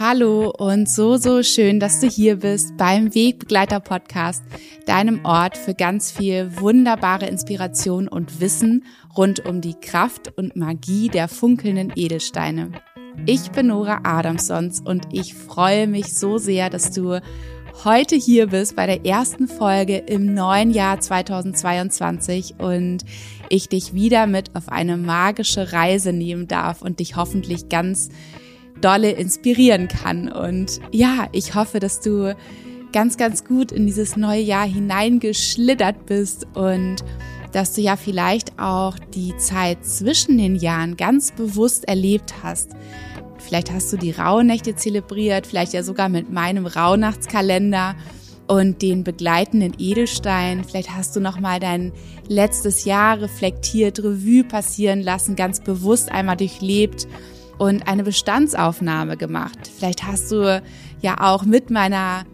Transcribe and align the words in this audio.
Hallo 0.00 0.50
und 0.50 0.88
so, 0.88 1.18
so 1.18 1.44
schön, 1.44 1.78
dass 1.78 2.00
du 2.00 2.08
hier 2.08 2.40
bist 2.40 2.76
beim 2.76 3.14
Wegbegleiter 3.14 3.78
Podcast, 3.78 4.42
deinem 4.86 5.24
Ort 5.24 5.56
für 5.56 5.72
ganz 5.72 6.10
viel 6.10 6.50
wunderbare 6.58 7.26
Inspiration 7.26 8.08
und 8.08 8.40
Wissen 8.40 8.86
rund 9.16 9.46
um 9.46 9.60
die 9.60 9.74
Kraft 9.74 10.36
und 10.36 10.56
Magie 10.56 11.10
der 11.10 11.28
funkelnden 11.28 11.92
Edelsteine. 11.94 12.72
Ich 13.24 13.52
bin 13.52 13.68
Nora 13.68 14.00
Adamsons 14.02 14.80
und 14.80 15.06
ich 15.12 15.32
freue 15.32 15.86
mich 15.86 16.12
so 16.18 16.38
sehr, 16.38 16.70
dass 16.70 16.90
du 16.90 17.20
heute 17.84 18.16
hier 18.16 18.48
bist 18.48 18.74
bei 18.74 18.86
der 18.86 19.06
ersten 19.06 19.46
Folge 19.46 19.98
im 19.98 20.34
neuen 20.34 20.72
Jahr 20.72 20.98
2022 20.98 22.56
und 22.58 23.04
ich 23.48 23.68
dich 23.68 23.94
wieder 23.94 24.26
mit 24.26 24.56
auf 24.56 24.70
eine 24.70 24.96
magische 24.96 25.72
Reise 25.72 26.12
nehmen 26.12 26.48
darf 26.48 26.82
und 26.82 26.98
dich 26.98 27.14
hoffentlich 27.14 27.68
ganz 27.68 28.08
dolle 28.84 29.12
inspirieren 29.12 29.88
kann. 29.88 30.30
Und 30.30 30.80
ja, 30.92 31.28
ich 31.32 31.54
hoffe, 31.54 31.80
dass 31.80 32.00
du 32.00 32.36
ganz, 32.92 33.16
ganz 33.16 33.44
gut 33.44 33.72
in 33.72 33.86
dieses 33.86 34.16
neue 34.16 34.42
Jahr 34.42 34.66
hineingeschlittert 34.66 36.06
bist 36.06 36.46
und 36.54 36.96
dass 37.52 37.72
du 37.72 37.80
ja 37.80 37.96
vielleicht 37.96 38.58
auch 38.58 38.98
die 39.14 39.36
Zeit 39.36 39.84
zwischen 39.84 40.38
den 40.38 40.56
Jahren 40.56 40.96
ganz 40.96 41.32
bewusst 41.32 41.88
erlebt 41.88 42.34
hast. 42.42 42.70
Vielleicht 43.38 43.72
hast 43.72 43.92
du 43.92 43.96
die 43.96 44.10
Rauhnächte 44.10 44.76
zelebriert, 44.76 45.46
vielleicht 45.46 45.72
ja 45.72 45.82
sogar 45.82 46.08
mit 46.08 46.30
meinem 46.32 46.66
Rauhnachtskalender 46.66 47.94
und 48.46 48.82
den 48.82 49.04
begleitenden 49.04 49.74
Edelstein. 49.78 50.64
Vielleicht 50.64 50.90
hast 50.90 51.16
du 51.16 51.20
noch 51.20 51.40
mal 51.40 51.60
dein 51.60 51.92
letztes 52.28 52.84
Jahr 52.84 53.20
reflektiert, 53.20 53.98
Revue 54.00 54.44
passieren 54.44 55.02
lassen, 55.02 55.36
ganz 55.36 55.60
bewusst 55.60 56.12
einmal 56.12 56.36
durchlebt 56.36 57.06
und 57.58 57.86
eine 57.88 58.04
Bestandsaufnahme 58.04 59.16
gemacht. 59.16 59.70
Vielleicht 59.76 60.06
hast 60.06 60.30
du 60.30 60.62
ja 61.00 61.16
auch 61.20 61.44
mit 61.44 61.70
meiner 61.70 62.24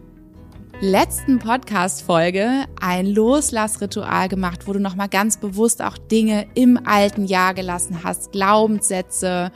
letzten 0.81 1.37
Podcast-Folge 1.37 2.65
ein 2.79 3.05
Loslassritual 3.05 4.29
gemacht, 4.29 4.67
wo 4.67 4.73
du 4.73 4.79
nochmal 4.79 5.09
ganz 5.09 5.37
bewusst 5.37 5.81
auch 5.83 5.97
Dinge 5.97 6.47
im 6.55 6.79
alten 6.85 7.25
Jahr 7.25 7.53
gelassen 7.53 8.03
hast, 8.03 8.31
Glaubenssätze, 8.31 9.51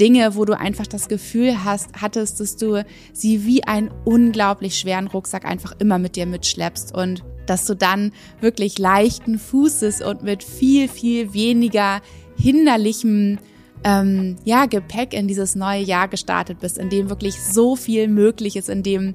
Dinge, 0.00 0.34
wo 0.34 0.44
du 0.44 0.58
einfach 0.58 0.86
das 0.86 1.08
Gefühl 1.08 1.64
hast, 1.64 2.00
hattest, 2.00 2.40
dass 2.40 2.56
du 2.56 2.84
sie 3.12 3.44
wie 3.46 3.64
einen 3.64 3.90
unglaublich 4.04 4.78
schweren 4.78 5.06
Rucksack 5.06 5.44
einfach 5.44 5.74
immer 5.78 5.98
mit 5.98 6.16
dir 6.16 6.26
mitschleppst 6.26 6.94
und 6.94 7.24
dass 7.46 7.64
du 7.64 7.74
dann 7.74 8.12
wirklich 8.40 8.78
leichten 8.78 9.38
Fußes 9.38 10.02
und 10.02 10.22
mit 10.22 10.42
viel, 10.42 10.88
viel 10.88 11.32
weniger 11.34 12.00
hinderlichem 12.36 13.38
ähm, 13.84 14.36
ja, 14.44 14.66
Gepäck 14.66 15.12
in 15.12 15.28
dieses 15.28 15.54
neue 15.54 15.82
Jahr 15.82 16.08
gestartet 16.08 16.60
bist, 16.60 16.78
in 16.78 16.90
dem 16.90 17.08
wirklich 17.08 17.40
so 17.40 17.76
viel 17.76 18.08
möglich 18.08 18.56
ist, 18.56 18.68
in 18.68 18.82
dem 18.82 19.14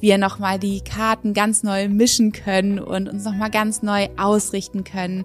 wir 0.00 0.18
nochmal 0.18 0.58
die 0.58 0.80
Karten 0.80 1.32
ganz 1.32 1.62
neu 1.62 1.88
mischen 1.88 2.32
können 2.32 2.78
und 2.78 3.08
uns 3.08 3.24
nochmal 3.24 3.50
ganz 3.50 3.82
neu 3.82 4.08
ausrichten 4.16 4.84
können, 4.84 5.24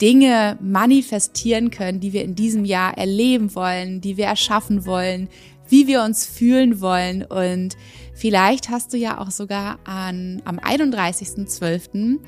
Dinge 0.00 0.58
manifestieren 0.60 1.70
können, 1.70 2.00
die 2.00 2.12
wir 2.12 2.24
in 2.24 2.34
diesem 2.34 2.64
Jahr 2.64 2.98
erleben 2.98 3.54
wollen, 3.54 4.00
die 4.00 4.16
wir 4.16 4.26
erschaffen 4.26 4.84
wollen, 4.84 5.28
wie 5.68 5.86
wir 5.86 6.02
uns 6.02 6.26
fühlen 6.26 6.80
wollen. 6.80 7.24
Und 7.24 7.76
vielleicht 8.12 8.68
hast 8.68 8.92
du 8.92 8.96
ja 8.96 9.18
auch 9.18 9.30
sogar 9.30 9.78
an, 9.84 10.42
am 10.44 10.58
31.12 10.58 12.18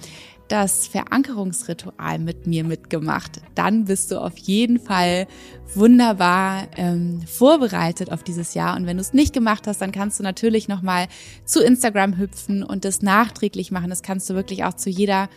das 0.48 0.87
Verankerungsritual 0.87 2.19
mit 2.19 2.47
mir 2.47 2.64
mitgemacht, 2.64 3.41
dann 3.55 3.87
bist 3.87 4.11
du 4.11 4.20
auf 4.20 4.37
jeden 4.37 4.78
Fall 4.78 5.27
wunderbar 5.75 6.69
ähm, 6.77 7.23
vorbereitet 7.27 8.13
auf 8.13 8.23
dieses 8.23 8.55
Jahr. 8.55 8.77
Und 8.77 8.86
wenn 8.86 8.98
du 8.98 9.01
es 9.01 9.14
nicht 9.14 9.33
gemacht 9.33 9.67
hast, 9.67 9.80
dann 9.80 9.92
kannst 9.92 10.19
du 10.19 10.23
natürlich 10.23 10.69
nochmal 10.69 11.08
zu 11.45 11.63
Instagram 11.63 12.19
hüpfen 12.19 12.63
und 12.63 12.85
das 12.85 13.02
nachträglich 13.02 13.70
machen. 13.70 13.91
Das 13.91 14.02
kannst 14.02 14.29
du 14.29 14.35
wirklich 14.35 14.64
auch 14.64 14.74
zu 14.74 14.91
jeder, 14.91 15.29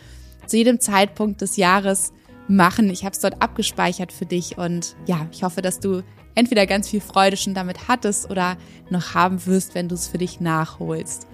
zu 0.46 0.56
jedem 0.56 0.78
Zeitpunkt 0.80 1.40
des 1.40 1.56
Jahres 1.56 2.12
machen. 2.46 2.90
Ich 2.90 3.04
habe 3.04 3.14
es 3.14 3.20
dort 3.20 3.42
abgespeichert 3.42 4.12
für 4.12 4.26
dich 4.26 4.58
und 4.58 4.94
ja, 5.06 5.26
ich 5.32 5.42
hoffe, 5.42 5.62
dass 5.62 5.80
du 5.80 6.02
entweder 6.34 6.66
ganz 6.66 6.88
viel 6.88 7.00
Freude 7.00 7.36
schon 7.36 7.54
damit 7.54 7.88
hattest 7.88 8.30
oder 8.30 8.56
noch 8.90 9.14
haben 9.14 9.44
wirst, 9.46 9.74
wenn 9.74 9.88
du 9.88 9.94
es 9.94 10.06
für 10.06 10.18
dich 10.18 10.40
nachholst. 10.40 11.26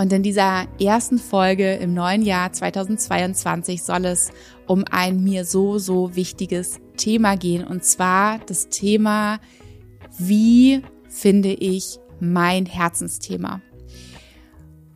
Und 0.00 0.14
in 0.14 0.22
dieser 0.22 0.66
ersten 0.80 1.18
Folge 1.18 1.74
im 1.74 1.92
neuen 1.92 2.22
Jahr 2.22 2.50
2022 2.50 3.82
soll 3.82 4.06
es 4.06 4.30
um 4.66 4.82
ein 4.90 5.22
mir 5.22 5.44
so, 5.44 5.76
so 5.76 6.16
wichtiges 6.16 6.80
Thema 6.96 7.36
gehen. 7.36 7.66
Und 7.66 7.84
zwar 7.84 8.38
das 8.46 8.70
Thema, 8.70 9.40
wie 10.16 10.80
finde 11.10 11.50
ich 11.50 11.98
mein 12.18 12.64
Herzensthema? 12.64 13.60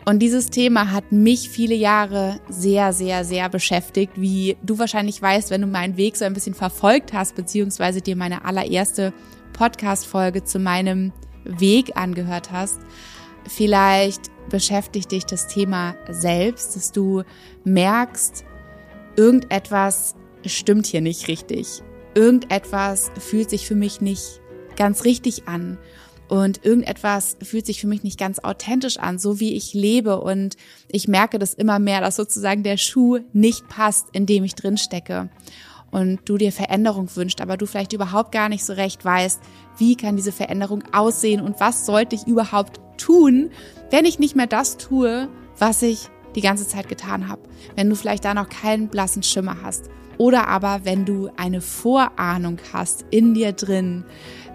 Und 0.07 0.21
dieses 0.21 0.49
Thema 0.49 0.91
hat 0.91 1.13
mich 1.13 1.51
viele 1.51 1.75
Jahre 1.75 2.41
sehr, 2.49 2.95
sehr, 2.95 3.27
sehr 3.27 3.51
beschäftigt, 3.51 4.15
wie 4.17 4.57
du 4.63 4.79
wahrscheinlich 4.79 5.21
weißt, 5.21 5.51
wenn 5.51 5.61
du 5.61 5.67
meinen 5.67 5.99
Weg 5.99 6.17
so 6.17 6.25
ein 6.25 6.33
bisschen 6.33 6.55
verfolgt 6.55 7.13
hast, 7.13 7.35
beziehungsweise 7.35 8.01
dir 8.01 8.17
meine 8.17 8.47
allererste 8.47 9.13
Podcast-Folge 9.53 10.45
zu 10.45 10.59
meinem 10.59 11.13
Weg 11.45 11.95
angehört 11.95 12.53
hast. 12.53 12.79
Vielleicht 13.47 14.31
beschäftigt 14.49 15.13
dich 15.13 15.27
das 15.27 15.49
Thema 15.49 15.97
selbst, 16.09 16.77
dass 16.77 16.93
du 16.93 17.23
merkst, 17.65 18.45
irgendetwas 19.17 20.15
stimmt 20.47 20.87
hier 20.87 21.01
nicht 21.01 21.29
richtig. 21.29 21.83
Irgendetwas 22.15 23.11
fühlt 23.19 23.51
sich 23.51 23.67
für 23.67 23.75
mich 23.75 24.01
nicht 24.01 24.41
ganz 24.77 25.05
richtig 25.05 25.49
an. 25.49 25.79
Und 26.29 26.65
irgendetwas 26.65 27.37
fühlt 27.43 27.67
sich 27.67 27.81
für 27.81 27.87
mich 27.87 28.03
nicht 28.03 28.19
ganz 28.19 28.39
authentisch 28.39 28.99
an, 28.99 29.19
so 29.19 29.41
wie 29.41 29.55
ich 29.55 29.75
lebe. 29.75 30.21
Und 30.21 30.57
ich 30.89 31.07
merke 31.07 31.39
das 31.39 31.55
immer 31.55 31.79
mehr, 31.79 32.01
dass 32.01 32.17
sozusagen 32.17 32.63
der 32.63 32.77
Schuh 32.77 33.19
nicht 33.33 33.69
passt, 33.69 34.09
in 34.13 34.27
dem 34.27 34.45
ich 34.45 34.55
drin 34.55 34.79
stecke. 34.79 35.29
Und 35.91 36.21
du 36.25 36.39
dir 36.39 36.51
Veränderung 36.51 37.15
wünscht, 37.15 37.41
aber 37.41 37.57
du 37.57 37.67
vielleicht 37.67 37.93
überhaupt 37.93 38.33
gar 38.33 38.49
nicht 38.49 38.65
so 38.65 38.73
recht 38.73 39.05
weißt, 39.05 39.41
wie 39.79 39.97
kann 39.97 40.17
diese 40.17 40.33
Veränderung 40.33 40.85
aussehen 40.93 41.41
und 41.41 41.61
was 41.61 41.87
sollte 41.87 42.17
ich 42.17 42.27
überhaupt 42.27 42.81
tun, 42.97 43.51
wenn 43.91 44.05
ich 44.05 44.19
nicht 44.19 44.37
mehr 44.37 44.47
das 44.47 44.77
tue, 44.77 45.29
was 45.59 45.83
ich 45.83 46.09
die 46.35 46.41
ganze 46.41 46.67
Zeit 46.67 46.89
getan 46.89 47.29
habe. 47.29 47.43
Wenn 47.77 47.89
du 47.89 47.97
vielleicht 47.97 48.25
da 48.25 48.35
noch 48.35 48.49
keinen 48.49 48.89
blassen 48.89 49.23
Schimmer 49.23 49.59
hast. 49.63 49.85
Oder 50.17 50.49
aber 50.49 50.81
wenn 50.85 51.05
du 51.05 51.29
eine 51.37 51.61
Vorahnung 51.61 52.59
hast 52.73 53.05
in 53.11 53.35
dir 53.35 53.53
drin, 53.53 54.05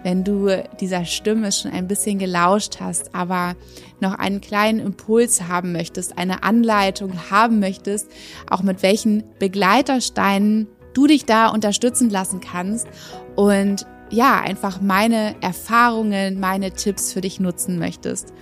wenn 0.02 0.24
du 0.24 0.64
dieser 0.80 1.04
Stimme 1.04 1.52
schon 1.52 1.72
ein 1.72 1.86
bisschen 1.86 2.18
gelauscht 2.18 2.78
hast, 2.80 3.14
aber 3.14 3.56
noch 4.00 4.14
einen 4.14 4.40
kleinen 4.40 4.80
Impuls 4.80 5.48
haben 5.48 5.72
möchtest, 5.72 6.16
eine 6.16 6.42
Anleitung 6.42 7.30
haben 7.30 7.60
möchtest, 7.60 8.08
auch 8.48 8.62
mit 8.62 8.82
welchen 8.82 9.24
Begleitersteinen 9.38 10.68
du 10.94 11.06
dich 11.06 11.26
da 11.26 11.48
unterstützen 11.48 12.08
lassen 12.08 12.40
kannst 12.40 12.88
und 13.36 13.86
ja, 14.10 14.40
einfach 14.40 14.80
meine 14.80 15.36
Erfahrungen, 15.40 16.40
meine 16.40 16.72
Tipps 16.72 17.12
für 17.12 17.20
dich 17.20 17.40
nutzen 17.40 17.78
möchtest. 17.78 18.32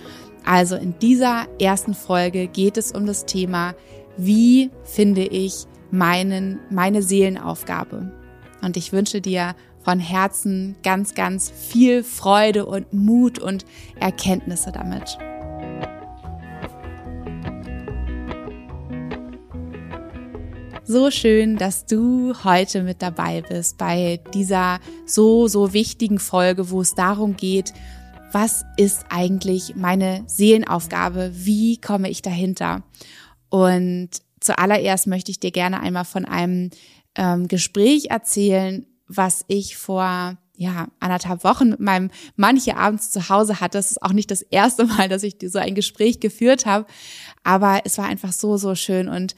Also 0.45 0.75
in 0.75 0.97
dieser 0.99 1.47
ersten 1.59 1.93
Folge 1.93 2.47
geht 2.47 2.77
es 2.77 2.91
um 2.91 3.05
das 3.05 3.25
Thema, 3.25 3.75
wie 4.17 4.71
finde 4.83 5.23
ich 5.23 5.65
meinen, 5.91 6.59
meine 6.69 7.01
Seelenaufgabe. 7.01 8.11
Und 8.61 8.77
ich 8.77 8.91
wünsche 8.91 9.21
dir 9.21 9.55
von 9.83 9.99
Herzen 9.99 10.75
ganz, 10.83 11.15
ganz 11.15 11.49
viel 11.49 12.03
Freude 12.03 12.65
und 12.65 12.91
Mut 12.93 13.39
und 13.39 13.65
Erkenntnisse 13.99 14.71
damit. 14.71 15.17
So 20.91 21.11
schön, 21.11 21.55
dass 21.55 21.85
du 21.85 22.33
heute 22.43 22.81
mit 22.81 23.03
dabei 23.03 23.43
bist 23.47 23.77
bei 23.77 24.19
dieser 24.33 24.79
so, 25.05 25.47
so 25.47 25.71
wichtigen 25.71 26.17
Folge, 26.17 26.71
wo 26.71 26.81
es 26.81 26.95
darum 26.95 27.37
geht, 27.37 27.73
was 28.31 28.65
ist 28.75 29.05
eigentlich 29.09 29.75
meine 29.75 30.23
Seelenaufgabe? 30.25 31.29
Wie 31.35 31.79
komme 31.79 32.09
ich 32.09 32.23
dahinter? 32.23 32.81
Und 33.49 34.09
zuallererst 34.39 35.05
möchte 35.05 35.29
ich 35.29 35.39
dir 35.39 35.51
gerne 35.51 35.79
einmal 35.79 36.05
von 36.05 36.25
einem 36.25 36.71
ähm, 37.13 37.47
Gespräch 37.47 38.07
erzählen, 38.09 38.87
was 39.07 39.45
ich 39.47 39.77
vor 39.77 40.39
ja, 40.57 40.87
anderthalb 40.99 41.43
Wochen 41.43 41.69
mit 41.69 41.81
meinem 41.81 42.09
Mann 42.35 42.57
hier 42.57 42.77
abends 42.77 43.11
zu 43.11 43.29
Hause 43.29 43.61
hatte. 43.61 43.77
Das 43.77 43.91
ist 43.91 44.01
auch 44.01 44.11
nicht 44.11 44.31
das 44.31 44.41
erste 44.41 44.85
Mal, 44.85 45.07
dass 45.07 45.21
ich 45.21 45.35
so 45.39 45.59
ein 45.59 45.75
Gespräch 45.75 46.19
geführt 46.19 46.65
habe, 46.65 46.87
aber 47.43 47.81
es 47.85 47.99
war 47.99 48.05
einfach 48.05 48.31
so, 48.31 48.57
so 48.57 48.73
schön 48.73 49.07
und 49.07 49.35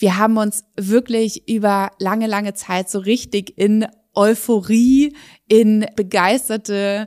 wir 0.00 0.16
haben 0.16 0.38
uns 0.38 0.64
wirklich 0.76 1.46
über 1.48 1.90
lange, 1.98 2.26
lange 2.26 2.54
Zeit 2.54 2.88
so 2.88 2.98
richtig 2.98 3.58
in 3.58 3.86
Euphorie, 4.14 5.14
in 5.46 5.86
begeisterte 5.94 7.06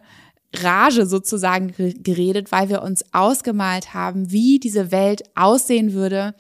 Rage 0.55 1.07
sozusagen 1.07 1.73
geredet, 2.03 2.51
weil 2.51 2.69
wir 2.69 2.83
uns 2.83 3.03
ausgemalt 3.11 3.95
haben, 3.95 4.31
wie 4.31 4.59
diese 4.59 4.91
Welt 4.91 5.23
aussehen 5.35 5.93
würde, 5.93 6.35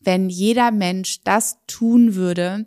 wenn 0.00 0.30
jeder 0.30 0.70
Mensch 0.70 1.20
das 1.24 1.58
tun 1.66 2.14
würde, 2.14 2.66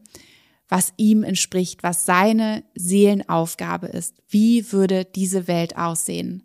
was 0.70 0.94
ihm 0.98 1.24
entspricht, 1.24 1.82
was 1.82 2.06
seine 2.06 2.64
Seelenaufgabe 2.76 3.88
ist. 3.88 4.16
Wie 4.30 4.72
würde 4.72 5.04
diese 5.04 5.48
Welt 5.48 5.76
aussehen? 5.78 6.44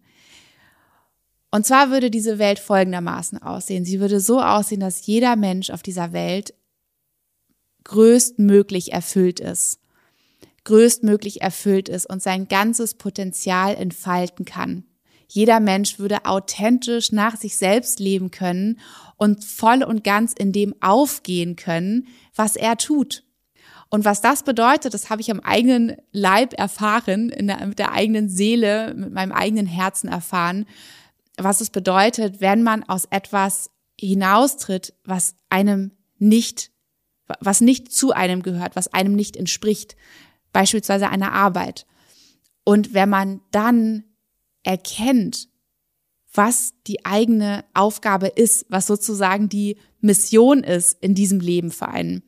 Und 1.50 1.66
zwar 1.66 1.90
würde 1.90 2.10
diese 2.10 2.38
Welt 2.38 2.58
folgendermaßen 2.58 3.40
aussehen. 3.42 3.84
Sie 3.84 4.00
würde 4.00 4.18
so 4.18 4.40
aussehen, 4.40 4.80
dass 4.80 5.06
jeder 5.06 5.36
Mensch 5.36 5.70
auf 5.70 5.82
dieser 5.82 6.12
Welt 6.12 6.54
größtmöglich 7.86 8.92
erfüllt 8.92 9.38
ist. 9.38 9.78
Größtmöglich 10.64 11.40
erfüllt 11.40 11.88
ist 11.88 12.10
und 12.10 12.20
sein 12.20 12.48
ganzes 12.48 12.94
Potenzial 12.94 13.76
entfalten 13.76 14.44
kann. 14.44 14.84
Jeder 15.28 15.60
Mensch 15.60 16.00
würde 16.00 16.24
authentisch 16.24 17.12
nach 17.12 17.36
sich 17.36 17.56
selbst 17.56 18.00
leben 18.00 18.32
können 18.32 18.80
und 19.16 19.44
voll 19.44 19.84
und 19.84 20.02
ganz 20.02 20.32
in 20.32 20.52
dem 20.52 20.74
aufgehen 20.80 21.54
können, 21.54 22.08
was 22.34 22.56
er 22.56 22.76
tut. 22.76 23.22
Und 23.88 24.04
was 24.04 24.20
das 24.20 24.42
bedeutet, 24.42 24.92
das 24.92 25.08
habe 25.08 25.20
ich 25.20 25.30
am 25.30 25.40
eigenen 25.40 25.96
Leib 26.10 26.58
erfahren, 26.58 27.28
der, 27.28 27.64
mit 27.66 27.78
der 27.78 27.92
eigenen 27.92 28.28
Seele, 28.28 28.94
mit 28.94 29.12
meinem 29.12 29.32
eigenen 29.32 29.66
Herzen 29.66 30.08
erfahren, 30.08 30.66
was 31.36 31.60
es 31.60 31.70
bedeutet, 31.70 32.40
wenn 32.40 32.64
man 32.64 32.82
aus 32.82 33.04
etwas 33.10 33.70
hinaustritt, 33.98 34.92
was 35.04 35.36
einem 35.50 35.92
nicht, 36.18 36.72
was 37.40 37.60
nicht 37.60 37.92
zu 37.92 38.12
einem 38.12 38.42
gehört, 38.42 38.76
was 38.76 38.92
einem 38.92 39.14
nicht 39.14 39.36
entspricht, 39.36 39.96
beispielsweise 40.52 41.08
einer 41.08 41.32
Arbeit. 41.32 41.86
Und 42.64 42.94
wenn 42.94 43.08
man 43.08 43.40
dann 43.50 44.04
erkennt, 44.62 45.48
was 46.32 46.74
die 46.86 47.04
eigene 47.04 47.64
Aufgabe 47.74 48.26
ist, 48.26 48.66
was 48.68 48.86
sozusagen 48.86 49.48
die 49.48 49.78
Mission 50.00 50.62
ist 50.62 51.02
in 51.02 51.14
diesem 51.14 51.40
Leben 51.40 51.70
für 51.70 51.88
einen. 51.88 52.22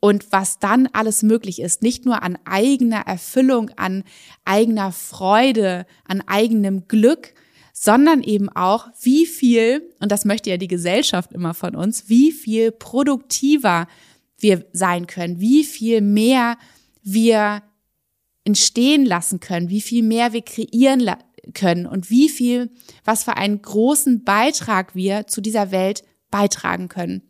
Und 0.00 0.30
was 0.30 0.58
dann 0.58 0.88
alles 0.92 1.22
möglich 1.22 1.60
ist, 1.60 1.82
nicht 1.82 2.04
nur 2.04 2.22
an 2.22 2.38
eigener 2.44 3.00
Erfüllung, 3.00 3.70
an 3.76 4.04
eigener 4.44 4.92
Freude, 4.92 5.86
an 6.04 6.22
eigenem 6.26 6.86
Glück, 6.86 7.34
sondern 7.72 8.22
eben 8.22 8.48
auch, 8.48 8.88
wie 9.02 9.26
viel, 9.26 9.92
und 10.00 10.10
das 10.10 10.24
möchte 10.24 10.50
ja 10.50 10.56
die 10.56 10.68
Gesellschaft 10.68 11.32
immer 11.32 11.54
von 11.54 11.74
uns, 11.76 12.08
wie 12.08 12.32
viel 12.32 12.72
produktiver 12.72 13.86
wir 14.38 14.64
sein 14.72 15.06
können, 15.06 15.40
wie 15.40 15.64
viel 15.64 16.00
mehr 16.00 16.56
wir 17.02 17.62
entstehen 18.44 19.04
lassen 19.04 19.40
können, 19.40 19.68
wie 19.68 19.80
viel 19.80 20.02
mehr 20.02 20.32
wir 20.32 20.42
kreieren 20.42 21.10
können 21.54 21.86
und 21.86 22.10
wie 22.10 22.28
viel, 22.28 22.70
was 23.04 23.24
für 23.24 23.36
einen 23.36 23.60
großen 23.60 24.24
Beitrag 24.24 24.94
wir 24.94 25.26
zu 25.26 25.40
dieser 25.40 25.70
Welt 25.70 26.04
beitragen 26.30 26.88
können. 26.88 27.22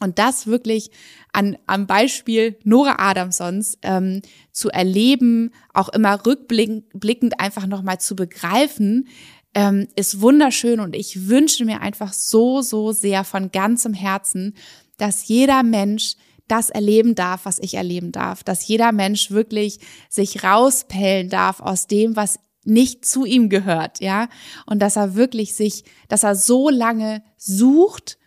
Und 0.00 0.18
das 0.18 0.46
wirklich 0.46 0.90
an, 1.32 1.56
am 1.66 1.86
Beispiel 1.86 2.58
Nora 2.64 2.96
Adamsons 2.98 3.78
ähm, 3.82 4.22
zu 4.52 4.70
erleben, 4.70 5.52
auch 5.72 5.88
immer 5.88 6.26
rückblickend 6.26 7.40
einfach 7.40 7.66
nochmal 7.66 8.00
zu 8.00 8.16
begreifen, 8.16 9.08
ähm, 9.54 9.86
ist 9.94 10.20
wunderschön 10.20 10.80
und 10.80 10.96
ich 10.96 11.28
wünsche 11.28 11.64
mir 11.64 11.80
einfach 11.80 12.12
so, 12.12 12.60
so 12.60 12.92
sehr 12.92 13.24
von 13.24 13.52
ganzem 13.52 13.94
Herzen, 13.94 14.54
dass 14.98 15.28
jeder 15.28 15.62
Mensch 15.62 16.16
das 16.48 16.70
erleben 16.70 17.14
darf, 17.14 17.44
was 17.44 17.58
ich 17.58 17.74
erleben 17.74 18.12
darf, 18.12 18.44
dass 18.44 18.66
jeder 18.66 18.92
Mensch 18.92 19.30
wirklich 19.30 19.80
sich 20.08 20.44
rauspellen 20.44 21.30
darf 21.30 21.60
aus 21.60 21.86
dem, 21.86 22.16
was 22.16 22.38
nicht 22.64 23.04
zu 23.04 23.24
ihm 23.24 23.48
gehört, 23.48 24.00
ja, 24.00 24.28
und 24.66 24.80
dass 24.80 24.96
er 24.96 25.14
wirklich 25.14 25.54
sich, 25.54 25.84
dass 26.08 26.22
er 26.22 26.34
so 26.34 26.70
lange 26.70 27.22
sucht, 27.36 28.18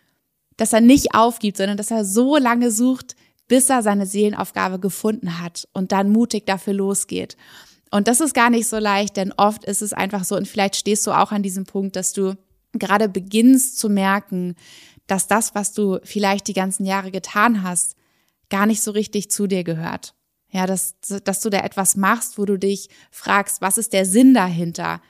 dass 0.56 0.72
er 0.72 0.80
nicht 0.80 1.14
aufgibt, 1.14 1.56
sondern 1.56 1.76
dass 1.76 1.90
er 1.90 2.04
so 2.04 2.36
lange 2.36 2.70
sucht, 2.70 3.16
bis 3.48 3.70
er 3.70 3.82
seine 3.82 4.06
Seelenaufgabe 4.06 4.78
gefunden 4.78 5.40
hat 5.40 5.68
und 5.72 5.92
dann 5.92 6.10
mutig 6.10 6.46
dafür 6.46 6.74
losgeht. 6.74 7.36
Und 7.90 8.06
das 8.06 8.20
ist 8.20 8.34
gar 8.34 8.50
nicht 8.50 8.68
so 8.68 8.78
leicht, 8.78 9.16
denn 9.16 9.32
oft 9.32 9.64
ist 9.64 9.82
es 9.82 9.92
einfach 9.92 10.24
so, 10.24 10.36
und 10.36 10.46
vielleicht 10.46 10.76
stehst 10.76 11.06
du 11.06 11.12
auch 11.12 11.32
an 11.32 11.42
diesem 11.42 11.64
Punkt, 11.64 11.96
dass 11.96 12.12
du 12.12 12.36
gerade 12.72 13.08
beginnst 13.08 13.78
zu 13.78 13.88
merken, 13.88 14.54
dass 15.06 15.26
das, 15.26 15.54
was 15.54 15.72
du 15.72 15.98
vielleicht 16.04 16.48
die 16.48 16.52
ganzen 16.52 16.84
Jahre 16.84 17.10
getan 17.10 17.62
hast, 17.62 17.96
gar 18.50 18.66
nicht 18.66 18.82
so 18.82 18.90
richtig 18.90 19.30
zu 19.30 19.46
dir 19.46 19.64
gehört. 19.64 20.14
Ja, 20.50 20.66
dass, 20.66 20.96
dass 21.24 21.40
du 21.40 21.50
da 21.50 21.58
etwas 21.58 21.96
machst, 21.96 22.38
wo 22.38 22.46
du 22.46 22.58
dich 22.58 22.88
fragst, 23.10 23.60
was 23.60 23.76
ist 23.76 23.92
der 23.92 24.06
Sinn 24.06 24.32
dahinter? 24.32 25.02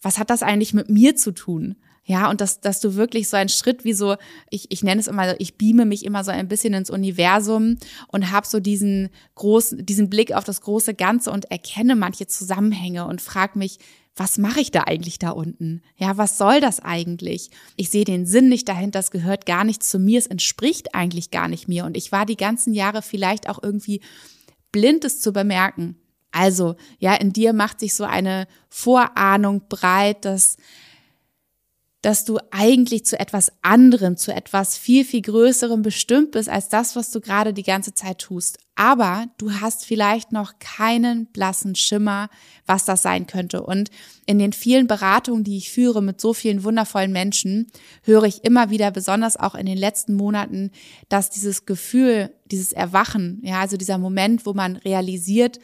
Was 0.00 0.18
hat 0.18 0.30
das 0.30 0.42
eigentlich 0.42 0.72
mit 0.72 0.88
mir 0.88 1.14
zu 1.14 1.32
tun? 1.32 1.76
Ja, 2.04 2.30
und 2.30 2.40
dass, 2.40 2.62
dass 2.62 2.80
du 2.80 2.94
wirklich 2.94 3.28
so 3.28 3.36
einen 3.36 3.50
Schritt 3.50 3.84
wie 3.84 3.92
so, 3.92 4.16
ich, 4.48 4.70
ich 4.70 4.82
nenne 4.82 4.98
es 4.98 5.08
immer, 5.08 5.38
ich 5.40 5.58
beame 5.58 5.84
mich 5.84 6.06
immer 6.06 6.24
so 6.24 6.30
ein 6.30 6.48
bisschen 6.48 6.72
ins 6.72 6.88
Universum 6.88 7.76
und 8.06 8.30
habe 8.30 8.46
so 8.46 8.60
diesen 8.60 9.10
großen, 9.34 9.84
diesen 9.84 10.08
Blick 10.08 10.32
auf 10.32 10.44
das 10.44 10.62
große 10.62 10.94
Ganze 10.94 11.30
und 11.30 11.50
erkenne 11.50 11.96
manche 11.96 12.26
Zusammenhänge 12.26 13.04
und 13.04 13.20
frag 13.20 13.56
mich, 13.56 13.78
was 14.18 14.38
mache 14.38 14.60
ich 14.60 14.70
da 14.70 14.82
eigentlich 14.84 15.18
da 15.18 15.30
unten? 15.30 15.82
Ja, 15.96 16.16
was 16.16 16.38
soll 16.38 16.60
das 16.60 16.80
eigentlich? 16.80 17.50
Ich 17.76 17.90
sehe 17.90 18.04
den 18.04 18.26
Sinn 18.26 18.48
nicht 18.48 18.68
dahinter, 18.68 18.98
das 18.98 19.10
gehört 19.10 19.46
gar 19.46 19.64
nicht 19.64 19.82
zu 19.82 19.98
mir, 19.98 20.18
es 20.18 20.26
entspricht 20.26 20.94
eigentlich 20.94 21.30
gar 21.30 21.48
nicht 21.48 21.68
mir. 21.68 21.84
Und 21.84 21.96
ich 21.96 22.12
war 22.12 22.26
die 22.26 22.36
ganzen 22.36 22.74
Jahre 22.74 23.02
vielleicht 23.02 23.48
auch 23.48 23.62
irgendwie 23.62 24.00
blind, 24.72 25.04
es 25.04 25.20
zu 25.20 25.32
bemerken. 25.32 25.96
Also, 26.30 26.76
ja, 26.98 27.14
in 27.14 27.32
dir 27.32 27.52
macht 27.52 27.80
sich 27.80 27.94
so 27.94 28.04
eine 28.04 28.46
Vorahnung 28.68 29.68
breit, 29.68 30.24
dass 30.24 30.56
dass 32.02 32.24
du 32.24 32.38
eigentlich 32.52 33.04
zu 33.04 33.18
etwas 33.18 33.50
anderem, 33.60 34.16
zu 34.16 34.32
etwas 34.32 34.78
viel, 34.78 35.04
viel 35.04 35.22
Größerem 35.22 35.82
bestimmt 35.82 36.30
bist 36.30 36.48
als 36.48 36.68
das, 36.68 36.94
was 36.94 37.10
du 37.10 37.20
gerade 37.20 37.52
die 37.52 37.64
ganze 37.64 37.92
Zeit 37.92 38.18
tust. 38.18 38.58
Aber 38.76 39.26
du 39.38 39.54
hast 39.54 39.84
vielleicht 39.84 40.30
noch 40.30 40.60
keinen 40.60 41.26
blassen 41.26 41.74
Schimmer, 41.74 42.28
was 42.66 42.84
das 42.84 43.02
sein 43.02 43.26
könnte. 43.26 43.62
Und 43.64 43.90
in 44.26 44.38
den 44.38 44.52
vielen 44.52 44.86
Beratungen, 44.86 45.42
die 45.42 45.56
ich 45.56 45.70
führe 45.70 46.00
mit 46.00 46.20
so 46.20 46.32
vielen 46.32 46.62
wundervollen 46.62 47.10
Menschen, 47.10 47.66
höre 48.04 48.24
ich 48.24 48.44
immer 48.44 48.70
wieder, 48.70 48.92
besonders 48.92 49.36
auch 49.36 49.56
in 49.56 49.66
den 49.66 49.78
letzten 49.78 50.14
Monaten, 50.14 50.70
dass 51.08 51.30
dieses 51.30 51.66
Gefühl, 51.66 52.32
dieses 52.46 52.72
Erwachen, 52.72 53.40
ja, 53.42 53.58
also 53.58 53.76
dieser 53.76 53.98
Moment, 53.98 54.46
wo 54.46 54.54
man 54.54 54.76
realisiert, 54.76 55.58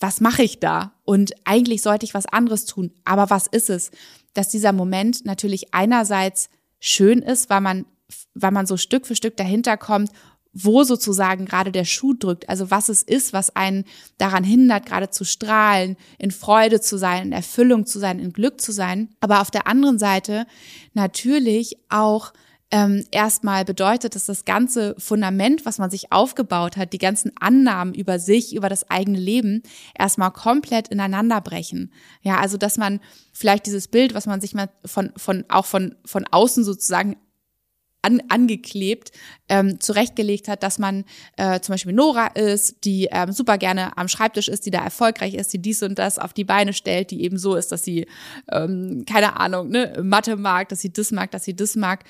was 0.00 0.20
mache 0.20 0.42
ich 0.42 0.58
da? 0.58 0.94
Und 1.04 1.32
eigentlich 1.44 1.82
sollte 1.82 2.04
ich 2.04 2.14
was 2.14 2.26
anderes 2.26 2.64
tun. 2.64 2.90
Aber 3.04 3.30
was 3.30 3.46
ist 3.46 3.70
es? 3.70 3.92
Dass 4.34 4.48
dieser 4.48 4.72
Moment 4.72 5.24
natürlich 5.24 5.72
einerseits 5.72 6.48
schön 6.80 7.20
ist, 7.20 7.50
weil 7.50 7.60
man, 7.60 7.86
weil 8.34 8.50
man 8.50 8.66
so 8.66 8.76
Stück 8.76 9.06
für 9.06 9.16
Stück 9.16 9.36
dahinter 9.36 9.76
kommt, 9.76 10.10
wo 10.54 10.84
sozusagen 10.84 11.46
gerade 11.46 11.72
der 11.72 11.84
Schuh 11.84 12.14
drückt, 12.14 12.48
also 12.48 12.70
was 12.70 12.88
es 12.88 13.02
ist, 13.02 13.32
was 13.32 13.54
einen 13.56 13.84
daran 14.18 14.44
hindert, 14.44 14.86
gerade 14.86 15.10
zu 15.10 15.24
strahlen, 15.24 15.96
in 16.16 16.30
Freude 16.30 16.80
zu 16.80 16.96
sein, 16.96 17.26
in 17.26 17.32
Erfüllung 17.32 17.86
zu 17.86 17.98
sein, 17.98 18.20
in 18.20 18.32
Glück 18.32 18.60
zu 18.60 18.70
sein. 18.70 19.08
Aber 19.20 19.40
auf 19.40 19.50
der 19.50 19.66
anderen 19.66 19.98
Seite 19.98 20.46
natürlich 20.92 21.78
auch 21.88 22.32
ähm, 22.74 23.04
erstmal 23.12 23.64
bedeutet, 23.64 24.16
dass 24.16 24.26
das 24.26 24.44
ganze 24.44 24.96
Fundament, 24.98 25.64
was 25.64 25.78
man 25.78 25.90
sich 25.90 26.10
aufgebaut 26.10 26.76
hat, 26.76 26.92
die 26.92 26.98
ganzen 26.98 27.30
Annahmen 27.38 27.94
über 27.94 28.18
sich, 28.18 28.52
über 28.52 28.68
das 28.68 28.90
eigene 28.90 29.20
Leben, 29.20 29.62
erstmal 29.96 30.32
komplett 30.32 30.88
ineinander 30.88 31.40
brechen. 31.40 31.92
Ja, 32.22 32.40
also 32.40 32.56
dass 32.56 32.76
man 32.76 32.98
vielleicht 33.32 33.66
dieses 33.66 33.86
Bild, 33.86 34.12
was 34.12 34.26
man 34.26 34.40
sich 34.40 34.54
mal 34.54 34.70
von, 34.84 35.12
von 35.16 35.44
auch 35.50 35.66
von, 35.66 35.94
von 36.04 36.24
außen 36.28 36.64
sozusagen 36.64 37.14
an, 38.02 38.20
angeklebt, 38.28 39.12
ähm, 39.48 39.78
zurechtgelegt 39.78 40.48
hat, 40.48 40.64
dass 40.64 40.80
man 40.80 41.04
äh, 41.36 41.60
zum 41.60 41.74
Beispiel 41.74 41.92
Nora 41.92 42.26
ist, 42.26 42.84
die 42.84 43.08
ähm, 43.12 43.30
super 43.30 43.56
gerne 43.56 43.96
am 43.96 44.08
Schreibtisch 44.08 44.48
ist, 44.48 44.66
die 44.66 44.72
da 44.72 44.82
erfolgreich 44.82 45.34
ist, 45.34 45.52
die 45.52 45.62
dies 45.62 45.80
und 45.84 45.96
das 45.98 46.18
auf 46.18 46.32
die 46.32 46.44
Beine 46.44 46.72
stellt, 46.72 47.12
die 47.12 47.22
eben 47.22 47.38
so 47.38 47.54
ist, 47.54 47.70
dass 47.70 47.84
sie, 47.84 48.06
ähm, 48.50 49.04
keine 49.08 49.38
Ahnung, 49.38 49.68
ne, 49.68 50.00
Mathe 50.02 50.36
mag, 50.36 50.68
dass 50.70 50.80
sie 50.80 50.92
das 50.92 51.12
mag, 51.12 51.30
dass 51.30 51.44
sie 51.44 51.54
das 51.56 51.76
mag, 51.76 52.04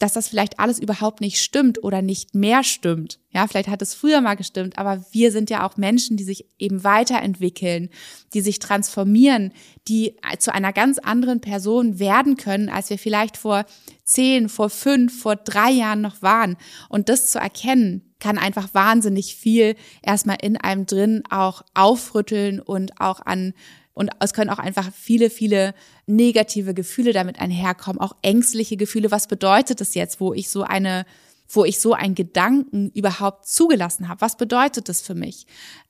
dass 0.00 0.14
das 0.14 0.28
vielleicht 0.28 0.58
alles 0.58 0.78
überhaupt 0.78 1.20
nicht 1.20 1.40
stimmt 1.40 1.84
oder 1.84 2.00
nicht 2.00 2.34
mehr 2.34 2.64
stimmt. 2.64 3.20
Ja, 3.32 3.46
vielleicht 3.46 3.68
hat 3.68 3.82
es 3.82 3.94
früher 3.94 4.22
mal 4.22 4.34
gestimmt, 4.34 4.78
aber 4.78 5.04
wir 5.12 5.30
sind 5.30 5.50
ja 5.50 5.64
auch 5.64 5.76
Menschen, 5.76 6.16
die 6.16 6.24
sich 6.24 6.46
eben 6.58 6.82
weiterentwickeln, 6.82 7.90
die 8.32 8.40
sich 8.40 8.58
transformieren, 8.58 9.52
die 9.86 10.16
zu 10.38 10.54
einer 10.54 10.72
ganz 10.72 10.98
anderen 10.98 11.42
Person 11.42 11.98
werden 11.98 12.38
können, 12.38 12.70
als 12.70 12.88
wir 12.88 12.98
vielleicht 12.98 13.36
vor 13.36 13.66
zehn, 14.02 14.48
vor 14.48 14.70
fünf, 14.70 15.20
vor 15.20 15.36
drei 15.36 15.70
Jahren 15.70 16.00
noch 16.00 16.22
waren. 16.22 16.56
Und 16.88 17.10
das 17.10 17.30
zu 17.30 17.38
erkennen, 17.38 18.14
kann 18.20 18.38
einfach 18.38 18.72
wahnsinnig 18.72 19.36
viel 19.36 19.76
erstmal 20.02 20.38
in 20.40 20.56
einem 20.56 20.86
drin 20.86 21.22
auch 21.28 21.62
aufrütteln 21.74 22.58
und 22.58 23.00
auch 23.00 23.20
an 23.20 23.52
und 24.00 24.08
es 24.18 24.32
können 24.32 24.48
auch 24.48 24.58
einfach 24.58 24.90
viele, 24.94 25.28
viele 25.28 25.74
negative 26.06 26.72
Gefühle 26.72 27.12
damit 27.12 27.38
einherkommen, 27.38 28.00
auch 28.00 28.16
ängstliche 28.22 28.78
Gefühle. 28.78 29.10
Was 29.10 29.26
bedeutet 29.26 29.82
das 29.82 29.94
jetzt, 29.94 30.22
wo 30.22 30.32
ich 30.32 30.48
so 30.48 30.62
eine, 30.62 31.04
wo 31.50 31.66
ich 31.66 31.78
so 31.78 31.92
einen 31.92 32.14
Gedanken 32.14 32.90
überhaupt 32.94 33.46
zugelassen 33.46 34.08
habe? 34.08 34.22
Was 34.22 34.38
bedeutet 34.38 34.88
das 34.88 35.02
für 35.02 35.14
mich? 35.14 35.46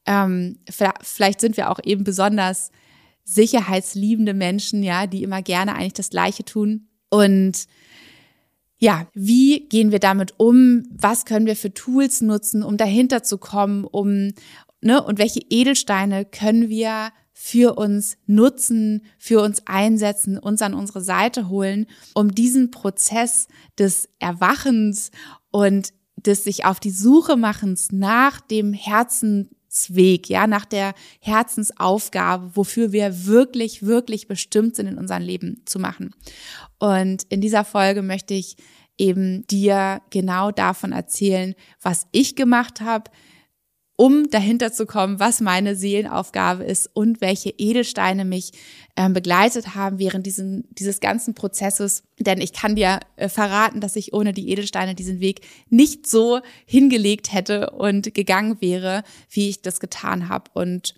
Ähm, 0.06 0.58
vielleicht 1.02 1.40
sind 1.40 1.56
wir 1.56 1.70
auch 1.70 1.78
eben 1.84 2.02
besonders 2.02 2.72
sicherheitsliebende 3.22 4.34
Menschen, 4.34 4.82
ja, 4.82 5.06
die 5.06 5.22
immer 5.22 5.40
gerne 5.40 5.76
eigentlich 5.76 5.92
das 5.92 6.10
Gleiche 6.10 6.44
tun. 6.44 6.88
Und 7.10 7.68
ja, 8.78 9.06
wie 9.14 9.68
gehen 9.68 9.92
wir 9.92 10.00
damit 10.00 10.34
um? 10.38 10.82
Was 10.90 11.26
können 11.26 11.46
wir 11.46 11.54
für 11.54 11.72
Tools 11.72 12.22
nutzen, 12.22 12.64
um 12.64 12.76
dahinter 12.76 13.22
zu 13.22 13.38
kommen, 13.38 13.84
um, 13.84 14.32
ne, 14.80 15.00
und 15.00 15.20
welche 15.20 15.42
Edelsteine 15.48 16.24
können 16.24 16.68
wir 16.68 17.12
für 17.42 17.78
uns 17.78 18.18
nutzen, 18.26 19.00
für 19.16 19.40
uns 19.40 19.62
einsetzen, 19.66 20.36
uns 20.36 20.60
an 20.60 20.74
unsere 20.74 21.00
Seite 21.00 21.48
holen, 21.48 21.86
um 22.12 22.34
diesen 22.34 22.70
Prozess 22.70 23.48
des 23.78 24.10
Erwachens 24.18 25.10
und 25.50 25.94
des 26.16 26.44
sich 26.44 26.66
auf 26.66 26.80
die 26.80 26.90
Suche 26.90 27.38
machens 27.38 27.92
nach 27.92 28.42
dem 28.42 28.74
Herzensweg, 28.74 30.28
ja, 30.28 30.46
nach 30.46 30.66
der 30.66 30.92
Herzensaufgabe, 31.20 32.56
wofür 32.56 32.92
wir 32.92 33.24
wirklich, 33.24 33.86
wirklich 33.86 34.28
bestimmt 34.28 34.76
sind 34.76 34.88
in 34.88 34.98
unserem 34.98 35.22
Leben 35.22 35.62
zu 35.64 35.78
machen. 35.78 36.14
Und 36.78 37.22
in 37.30 37.40
dieser 37.40 37.64
Folge 37.64 38.02
möchte 38.02 38.34
ich 38.34 38.58
eben 38.98 39.46
dir 39.46 40.02
genau 40.10 40.50
davon 40.50 40.92
erzählen, 40.92 41.54
was 41.80 42.06
ich 42.12 42.36
gemacht 42.36 42.82
habe, 42.82 43.10
um 44.00 44.30
dahinter 44.30 44.72
zu 44.72 44.86
kommen, 44.86 45.20
was 45.20 45.42
meine 45.42 45.76
Seelenaufgabe 45.76 46.64
ist 46.64 46.88
und 46.94 47.20
welche 47.20 47.50
Edelsteine 47.50 48.24
mich 48.24 48.52
äh, 48.96 49.10
begleitet 49.10 49.74
haben 49.74 49.98
während 49.98 50.24
diesen, 50.24 50.66
dieses 50.70 51.00
ganzen 51.00 51.34
Prozesses. 51.34 52.02
Denn 52.18 52.40
ich 52.40 52.54
kann 52.54 52.76
dir 52.76 53.00
äh, 53.16 53.28
verraten, 53.28 53.82
dass 53.82 53.96
ich 53.96 54.14
ohne 54.14 54.32
die 54.32 54.48
Edelsteine 54.48 54.94
diesen 54.94 55.20
Weg 55.20 55.42
nicht 55.68 56.06
so 56.06 56.40
hingelegt 56.64 57.34
hätte 57.34 57.72
und 57.72 58.14
gegangen 58.14 58.56
wäre, 58.62 59.02
wie 59.28 59.50
ich 59.50 59.60
das 59.60 59.80
getan 59.80 60.30
habe. 60.30 60.50
Und 60.54 60.94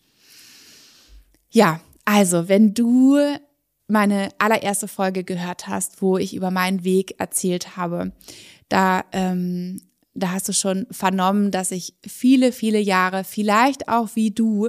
ja, 1.50 1.80
also 2.04 2.49
wenn 2.49 2.73
du 2.73 3.18
meine 3.88 4.28
allererste 4.38 4.87
Folge 4.87 5.25
gehört 5.25 5.66
hast, 5.66 6.02
wo 6.02 6.18
ich 6.18 6.37
über 6.37 6.52
meinen 6.52 6.85
Weg 6.85 7.16
erzählt 7.18 7.76
habe, 7.76 8.12
da 8.68 9.04
ähm, 9.11 9.80
da 10.14 10.33
hast 10.33 10.49
du 10.49 10.52
schon 10.52 10.87
vernommen, 10.90 11.50
dass 11.50 11.71
ich 11.71 11.95
viele, 12.07 12.52
viele 12.52 12.78
Jahre, 12.78 13.25
vielleicht 13.25 13.88
auch 13.88 14.11
wie 14.14 14.31
du, 14.31 14.69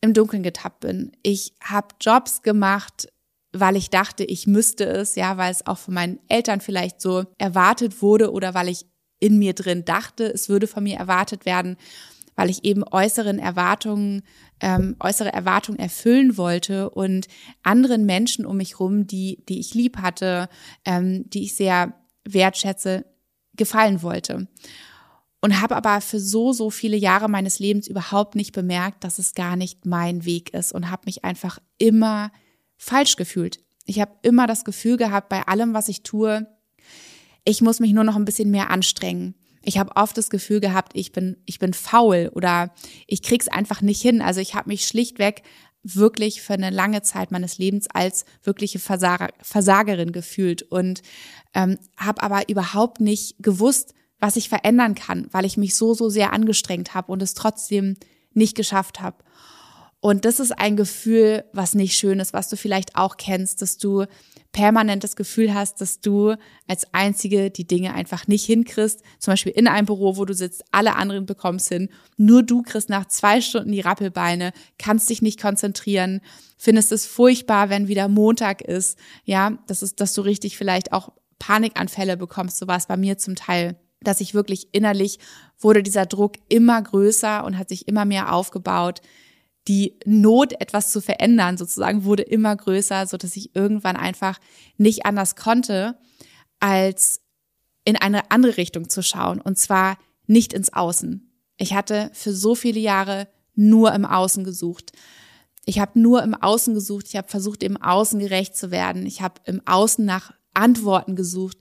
im 0.00 0.12
Dunkeln 0.12 0.42
getappt 0.42 0.80
bin. 0.80 1.12
Ich 1.22 1.54
habe 1.62 1.88
Jobs 1.98 2.42
gemacht, 2.42 3.08
weil 3.54 3.74
ich 3.74 3.88
dachte, 3.88 4.22
ich 4.24 4.46
müsste 4.46 4.84
es, 4.84 5.14
ja, 5.14 5.38
weil 5.38 5.50
es 5.50 5.66
auch 5.66 5.78
von 5.78 5.94
meinen 5.94 6.18
Eltern 6.28 6.60
vielleicht 6.60 7.00
so 7.00 7.24
erwartet 7.38 8.02
wurde 8.02 8.30
oder 8.30 8.52
weil 8.52 8.68
ich 8.68 8.84
in 9.18 9.38
mir 9.38 9.54
drin 9.54 9.86
dachte, 9.86 10.24
es 10.24 10.50
würde 10.50 10.66
von 10.66 10.82
mir 10.84 10.98
erwartet 10.98 11.46
werden, 11.46 11.78
weil 12.36 12.50
ich 12.50 12.64
eben 12.64 12.82
äußeren 12.82 13.38
Erwartungen, 13.38 14.22
ähm, 14.60 14.96
äußere 15.00 15.32
Erwartungen 15.32 15.78
erfüllen 15.78 16.36
wollte 16.36 16.90
und 16.90 17.26
anderen 17.62 18.04
Menschen 18.04 18.44
um 18.44 18.58
mich 18.58 18.80
rum, 18.80 19.06
die, 19.06 19.42
die 19.48 19.60
ich 19.60 19.72
lieb 19.72 19.98
hatte, 19.98 20.50
ähm, 20.84 21.30
die 21.30 21.44
ich 21.44 21.54
sehr 21.54 21.94
wertschätze, 22.28 23.06
gefallen 23.56 24.02
wollte. 24.02 24.48
Und 25.40 25.60
habe 25.60 25.76
aber 25.76 26.00
für 26.00 26.20
so, 26.20 26.52
so 26.52 26.70
viele 26.70 26.96
Jahre 26.96 27.28
meines 27.28 27.58
Lebens 27.58 27.86
überhaupt 27.86 28.34
nicht 28.34 28.52
bemerkt, 28.52 29.04
dass 29.04 29.18
es 29.18 29.34
gar 29.34 29.56
nicht 29.56 29.84
mein 29.84 30.24
Weg 30.24 30.54
ist 30.54 30.72
und 30.72 30.90
habe 30.90 31.02
mich 31.04 31.24
einfach 31.24 31.58
immer 31.76 32.32
falsch 32.78 33.16
gefühlt. 33.16 33.60
Ich 33.84 34.00
habe 34.00 34.12
immer 34.22 34.46
das 34.46 34.64
Gefühl 34.64 34.96
gehabt, 34.96 35.28
bei 35.28 35.46
allem, 35.46 35.74
was 35.74 35.88
ich 35.88 36.02
tue, 36.02 36.46
ich 37.44 37.60
muss 37.60 37.80
mich 37.80 37.92
nur 37.92 38.04
noch 38.04 38.16
ein 38.16 38.24
bisschen 38.24 38.50
mehr 38.50 38.70
anstrengen. 38.70 39.34
Ich 39.62 39.78
habe 39.78 39.96
oft 39.96 40.16
das 40.16 40.30
Gefühl 40.30 40.60
gehabt, 40.60 40.92
ich 40.94 41.12
bin 41.12 41.36
ich 41.46 41.58
bin 41.58 41.72
faul 41.72 42.30
oder 42.34 42.72
ich 43.06 43.22
krieg's 43.22 43.48
einfach 43.48 43.80
nicht 43.80 44.00
hin. 44.00 44.20
Also 44.20 44.40
ich 44.40 44.54
habe 44.54 44.68
mich 44.68 44.86
schlichtweg 44.86 45.42
wirklich 45.84 46.42
für 46.42 46.54
eine 46.54 46.70
lange 46.70 47.02
Zeit 47.02 47.30
meines 47.30 47.58
Lebens 47.58 47.86
als 47.92 48.24
wirkliche 48.42 48.78
Versager, 48.78 49.28
Versagerin 49.40 50.12
gefühlt 50.12 50.62
und 50.62 51.02
ähm, 51.52 51.78
habe 51.96 52.22
aber 52.22 52.48
überhaupt 52.48 53.00
nicht 53.00 53.36
gewusst, 53.38 53.94
was 54.18 54.36
ich 54.36 54.48
verändern 54.48 54.94
kann, 54.94 55.28
weil 55.30 55.44
ich 55.44 55.56
mich 55.56 55.76
so, 55.76 55.92
so 55.94 56.08
sehr 56.08 56.32
angestrengt 56.32 56.94
habe 56.94 57.12
und 57.12 57.22
es 57.22 57.34
trotzdem 57.34 57.96
nicht 58.32 58.56
geschafft 58.56 59.00
habe. 59.00 59.18
Und 60.04 60.26
das 60.26 60.38
ist 60.38 60.52
ein 60.52 60.76
Gefühl, 60.76 61.46
was 61.54 61.74
nicht 61.74 61.96
schön 61.96 62.20
ist, 62.20 62.34
was 62.34 62.50
du 62.50 62.58
vielleicht 62.58 62.94
auch 62.94 63.16
kennst, 63.16 63.62
dass 63.62 63.78
du 63.78 64.04
permanent 64.52 65.02
das 65.02 65.16
Gefühl 65.16 65.54
hast, 65.54 65.80
dass 65.80 66.00
du 66.00 66.34
als 66.68 66.92
Einzige 66.92 67.50
die 67.50 67.66
Dinge 67.66 67.94
einfach 67.94 68.26
nicht 68.26 68.44
hinkriegst. 68.44 69.00
Zum 69.18 69.32
Beispiel 69.32 69.52
in 69.52 69.66
einem 69.66 69.86
Büro, 69.86 70.18
wo 70.18 70.26
du 70.26 70.34
sitzt, 70.34 70.62
alle 70.72 70.96
anderen 70.96 71.24
bekommst 71.24 71.70
hin. 71.70 71.88
Nur 72.18 72.42
du 72.42 72.60
kriegst 72.60 72.90
nach 72.90 73.08
zwei 73.08 73.40
Stunden 73.40 73.72
die 73.72 73.80
Rappelbeine, 73.80 74.52
kannst 74.78 75.08
dich 75.08 75.22
nicht 75.22 75.40
konzentrieren, 75.40 76.20
findest 76.58 76.92
es 76.92 77.06
furchtbar, 77.06 77.70
wenn 77.70 77.88
wieder 77.88 78.08
Montag 78.08 78.60
ist. 78.60 78.98
Ja, 79.24 79.56
das 79.68 79.82
ist, 79.82 80.02
dass 80.02 80.12
du 80.12 80.20
richtig 80.20 80.58
vielleicht 80.58 80.92
auch 80.92 81.14
Panikanfälle 81.38 82.18
bekommst. 82.18 82.58
So 82.58 82.66
war 82.66 82.76
es 82.76 82.84
bei 82.84 82.98
mir 82.98 83.16
zum 83.16 83.36
Teil 83.36 83.80
dass 84.00 84.20
ich 84.20 84.34
wirklich 84.34 84.68
innerlich 84.72 85.18
wurde 85.58 85.82
dieser 85.82 86.04
Druck 86.04 86.34
immer 86.50 86.82
größer 86.82 87.42
und 87.42 87.56
hat 87.56 87.70
sich 87.70 87.88
immer 87.88 88.04
mehr 88.04 88.34
aufgebaut 88.34 89.00
die 89.68 89.98
Not, 90.04 90.60
etwas 90.60 90.92
zu 90.92 91.00
verändern, 91.00 91.56
sozusagen, 91.56 92.04
wurde 92.04 92.22
immer 92.22 92.54
größer, 92.54 93.06
so 93.06 93.16
dass 93.16 93.36
ich 93.36 93.54
irgendwann 93.56 93.96
einfach 93.96 94.38
nicht 94.76 95.06
anders 95.06 95.36
konnte, 95.36 95.98
als 96.60 97.20
in 97.84 97.96
eine 97.96 98.30
andere 98.30 98.56
Richtung 98.56 98.88
zu 98.88 99.02
schauen. 99.02 99.40
Und 99.40 99.58
zwar 99.58 99.98
nicht 100.26 100.52
ins 100.52 100.72
Außen. 100.72 101.30
Ich 101.56 101.74
hatte 101.74 102.10
für 102.12 102.32
so 102.32 102.54
viele 102.54 102.80
Jahre 102.80 103.28
nur 103.54 103.92
im 103.94 104.04
Außen 104.04 104.44
gesucht. 104.44 104.92
Ich 105.66 105.78
habe 105.78 105.98
nur 105.98 106.22
im 106.22 106.34
Außen 106.34 106.74
gesucht. 106.74 107.06
Ich 107.08 107.16
habe 107.16 107.28
versucht, 107.28 107.62
im 107.62 107.76
Außen 107.76 108.18
gerecht 108.18 108.56
zu 108.56 108.70
werden. 108.70 109.06
Ich 109.06 109.22
habe 109.22 109.40
im 109.44 109.62
Außen 109.66 110.04
nach 110.04 110.32
Antworten 110.52 111.16
gesucht 111.16 111.58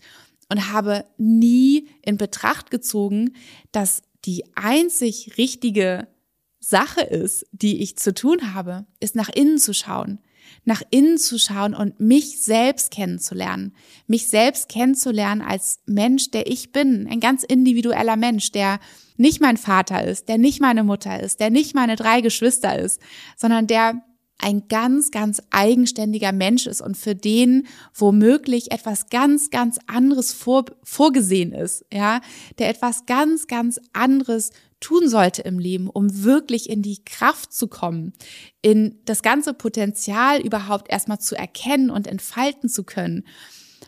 und 0.49 0.71
habe 0.71 1.05
nie 1.17 1.89
in 2.01 2.17
Betracht 2.17 2.69
gezogen, 2.69 3.35
dass 3.71 4.01
die 4.25 4.43
einzig 4.55 5.37
richtige 5.37 6.07
Sache 6.63 7.01
ist, 7.01 7.45
die 7.51 7.81
ich 7.81 7.97
zu 7.97 8.13
tun 8.13 8.53
habe, 8.53 8.85
ist 9.01 9.15
nach 9.15 9.29
innen 9.29 9.57
zu 9.57 9.73
schauen. 9.73 10.19
Nach 10.63 10.81
innen 10.91 11.17
zu 11.17 11.37
schauen 11.37 11.73
und 11.73 11.99
mich 11.99 12.39
selbst 12.41 12.89
kennenzulernen. 12.91 13.75
Mich 14.07 14.29
selbst 14.29 14.69
kennenzulernen 14.69 15.41
als 15.41 15.79
Mensch, 15.85 16.31
der 16.31 16.47
ich 16.47 16.71
bin. 16.71 17.07
Ein 17.11 17.19
ganz 17.19 17.43
individueller 17.43 18.15
Mensch, 18.15 18.51
der 18.51 18.79
nicht 19.17 19.41
mein 19.41 19.57
Vater 19.57 20.05
ist, 20.05 20.29
der 20.29 20.37
nicht 20.37 20.61
meine 20.61 20.85
Mutter 20.85 21.19
ist, 21.19 21.41
der 21.41 21.49
nicht 21.49 21.75
meine 21.75 21.97
drei 21.97 22.21
Geschwister 22.21 22.79
ist, 22.79 23.01
sondern 23.35 23.67
der 23.67 24.01
ein 24.37 24.67
ganz, 24.67 25.11
ganz 25.11 25.41
eigenständiger 25.51 26.31
Mensch 26.31 26.67
ist 26.67 26.81
und 26.81 26.97
für 26.97 27.15
den 27.15 27.67
womöglich 27.93 28.71
etwas 28.71 29.09
ganz, 29.09 29.49
ganz 29.49 29.79
anderes 29.87 30.33
vor, 30.33 30.65
vorgesehen 30.83 31.53
ist, 31.53 31.85
ja, 31.91 32.21
der 32.57 32.69
etwas 32.69 33.05
ganz, 33.05 33.47
ganz 33.47 33.79
anderes 33.93 34.51
tun 34.83 35.07
sollte 35.07 35.41
im 35.43 35.59
Leben, 35.59 35.89
um 35.89 36.23
wirklich 36.23 36.69
in 36.69 36.81
die 36.81 37.03
Kraft 37.03 37.53
zu 37.53 37.67
kommen, 37.67 38.13
in 38.61 38.99
das 39.05 39.23
ganze 39.23 39.53
Potenzial 39.53 40.41
überhaupt 40.41 40.91
erstmal 40.91 41.19
zu 41.19 41.35
erkennen 41.35 41.89
und 41.89 42.05
entfalten 42.05 42.69
zu 42.69 42.83
können. 42.83 43.25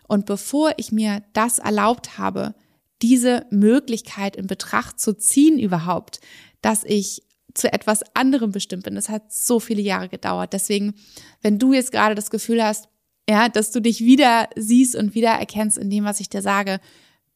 Und 0.08 0.25
bevor 0.25 0.74
ich 0.78 0.92
mir 0.92 1.22
das 1.34 1.60
erlaubt 1.60 2.18
habe, 2.18 2.56
diese 3.02 3.46
Möglichkeit 3.52 4.36
in 4.38 4.48
Betracht 4.48 5.00
zu 5.00 5.18
ziehen 5.18 5.60
überhaupt, 5.60 6.22
dass 6.62 6.84
ich 6.84 7.24
zu 7.54 7.72
etwas 7.72 8.04
anderem 8.16 8.52
bestimmt 8.52 8.84
bin. 8.84 8.96
Das 8.96 9.10
hat 9.10 9.34
so 9.34 9.60
viele 9.60 9.82
Jahre 9.82 10.10
gedauert. 10.10 10.54
Deswegen, 10.54 10.94
wenn 11.42 11.60
du 11.60 11.74
jetzt 11.74 11.92
gerade 11.92 12.16
das 12.16 12.30
Gefühl 12.30 12.64
hast, 12.64 12.88
ja, 13.30 13.50
dass 13.50 13.72
du 13.72 13.82
dich 13.82 14.02
wieder 14.02 14.50
siehst 14.56 14.96
und 14.96 15.16
wieder 15.16 15.32
erkennst 15.32 15.78
in 15.78 15.90
dem, 15.90 16.04
was 16.06 16.20
ich 16.20 16.30
dir 16.30 16.42
sage, 16.42 16.80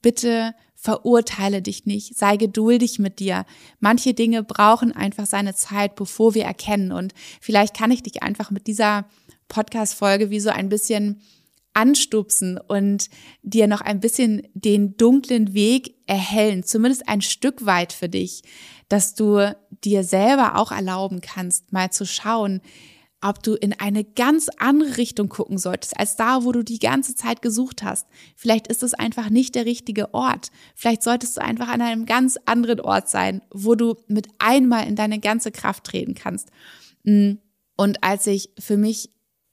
bitte 0.02 0.54
verurteile 0.82 1.62
dich 1.62 1.86
nicht, 1.86 2.18
sei 2.18 2.38
geduldig 2.38 3.00
mit 3.00 3.20
dir. 3.20 3.46
Manche 3.80 4.14
Dinge 4.14 4.44
brauchen 4.44 4.94
einfach 4.94 5.26
seine 5.26 5.54
Zeit, 5.54 5.96
bevor 5.96 6.36
wir 6.36 6.46
erkennen. 6.46 6.94
Und 6.94 7.14
vielleicht 7.42 7.76
kann 7.76 7.92
ich 7.92 8.02
dich 8.02 8.24
einfach 8.24 8.50
mit 8.50 8.66
dieser 8.66 9.06
Podcast-Folge 9.50 10.30
wie 10.30 10.40
so 10.40 10.50
ein 10.50 10.70
bisschen 10.70 11.22
anstupsen 11.74 12.58
und 12.58 13.10
dir 13.44 13.68
noch 13.68 13.82
ein 13.82 14.00
bisschen 14.00 14.48
den 14.54 14.96
dunklen 14.96 15.54
Weg 15.54 15.96
erhellen, 16.08 16.64
zumindest 16.64 17.08
ein 17.10 17.22
Stück 17.22 17.66
weit 17.66 17.92
für 17.92 18.10
dich, 18.10 18.44
dass 18.88 19.16
du 19.16 19.56
dir 19.84 20.04
selber 20.04 20.56
auch 20.56 20.72
erlauben 20.72 21.20
kannst, 21.22 21.74
mal 21.74 21.92
zu 21.92 22.06
schauen, 22.06 22.62
ob 23.22 23.44
du 23.44 23.56
in 23.56 23.74
eine 23.74 24.04
ganz 24.04 24.48
andere 24.60 24.98
Richtung 24.98 25.28
gucken 25.28 25.58
solltest, 25.58 26.00
als 26.00 26.16
da, 26.16 26.44
wo 26.44 26.52
du 26.52 26.64
die 26.64 26.80
ganze 26.80 27.16
Zeit 27.16 27.42
gesucht 27.42 27.84
hast. 27.84 28.08
Vielleicht 28.36 28.68
ist 28.68 28.82
es 28.82 28.94
einfach 28.94 29.30
nicht 29.30 29.56
der 29.56 29.66
richtige 29.66 30.14
Ort. 30.14 30.52
Vielleicht 30.76 31.04
solltest 31.04 31.38
du 31.38 31.42
einfach 31.42 31.68
an 31.68 31.82
einem 31.82 32.06
ganz 32.06 32.38
anderen 32.46 32.80
Ort 32.80 33.10
sein, 33.10 33.42
wo 33.54 33.76
du 33.76 33.96
mit 34.08 34.28
einmal 34.40 34.88
in 34.88 34.96
deine 34.96 35.20
ganze 35.20 35.52
Kraft 35.52 35.84
treten 35.84 36.14
kannst. 36.14 36.50
Mm. 37.04 37.34
Und 37.76 38.04
als 38.04 38.28
ich 38.28 38.50
für 38.60 38.76
mich 38.76 39.10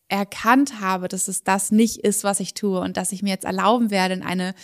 erkannt 0.08 0.80
habe, 0.80 1.08
dass 1.08 1.28
es 1.28 1.42
das 1.42 1.70
nicht 1.72 1.98
ist, 1.98 2.24
was 2.24 2.40
ich 2.40 2.54
tue 2.54 2.80
und 2.80 2.96
dass 2.96 3.12
ich 3.12 3.22
mir 3.22 3.30
jetzt 3.30 3.44
erlauben 3.44 3.90
werde, 3.90 4.14
in 4.14 4.22
eine 4.22 4.54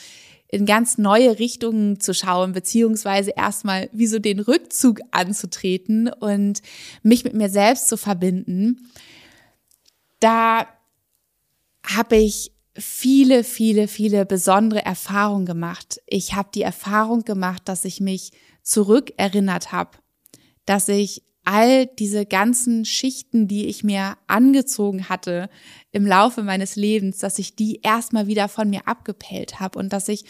in 0.53 0.67
ganz 0.67 0.99
neue 0.99 1.39
Richtungen 1.39 1.99
zu 1.99 2.13
schauen, 2.13 2.53
beziehungsweise 2.53 3.31
erstmal 3.31 3.89
wie 3.93 4.07
so 4.07 4.19
den 4.19 4.39
Rückzug 4.39 5.01
anzutreten 5.11 6.09
und 6.09 6.61
mich 7.03 7.25
mit 7.25 7.33
mir 7.33 7.49
selbst 7.49 7.89
zu 7.89 7.97
verbinden. 7.97 8.91
Da 10.21 10.67
habe 11.85 12.17
ich 12.17 12.53
viele, 12.77 13.45
viele, 13.45 13.89
viele 13.89 14.27
besondere 14.27 14.85
Erfahrungen 14.85 15.47
gemacht. 15.47 16.01
Ich 16.07 16.35
habe 16.35 16.51
die 16.55 16.63
Erfahrung 16.63 17.25
gemacht, 17.25 17.63
dass 17.65 17.87
ich 17.87 18.01
mich 18.01 18.31
zurückerinnert 18.63 19.73
habe, 19.73 19.97
dass 20.67 20.89
ich 20.89 21.23
all 21.45 21.87
diese 21.87 22.25
ganzen 22.25 22.85
Schichten, 22.85 23.49
die 23.49 23.67
ich 23.67 23.83
mir 23.83 24.17
angezogen 24.27 25.09
hatte 25.09 25.51
im 25.91 26.07
Laufe 26.07 26.43
meines 26.43 26.77
Lebens, 26.77 27.19
dass 27.19 27.39
ich 27.39 27.57
die 27.57 27.81
erstmal 27.83 28.27
wieder 28.27 28.49
von 28.49 28.71
mir 28.71 28.87
abgepellt 28.87 29.61
habe 29.61 29.79
und 29.79 29.93
dass 29.93 30.09
ich 30.09 30.25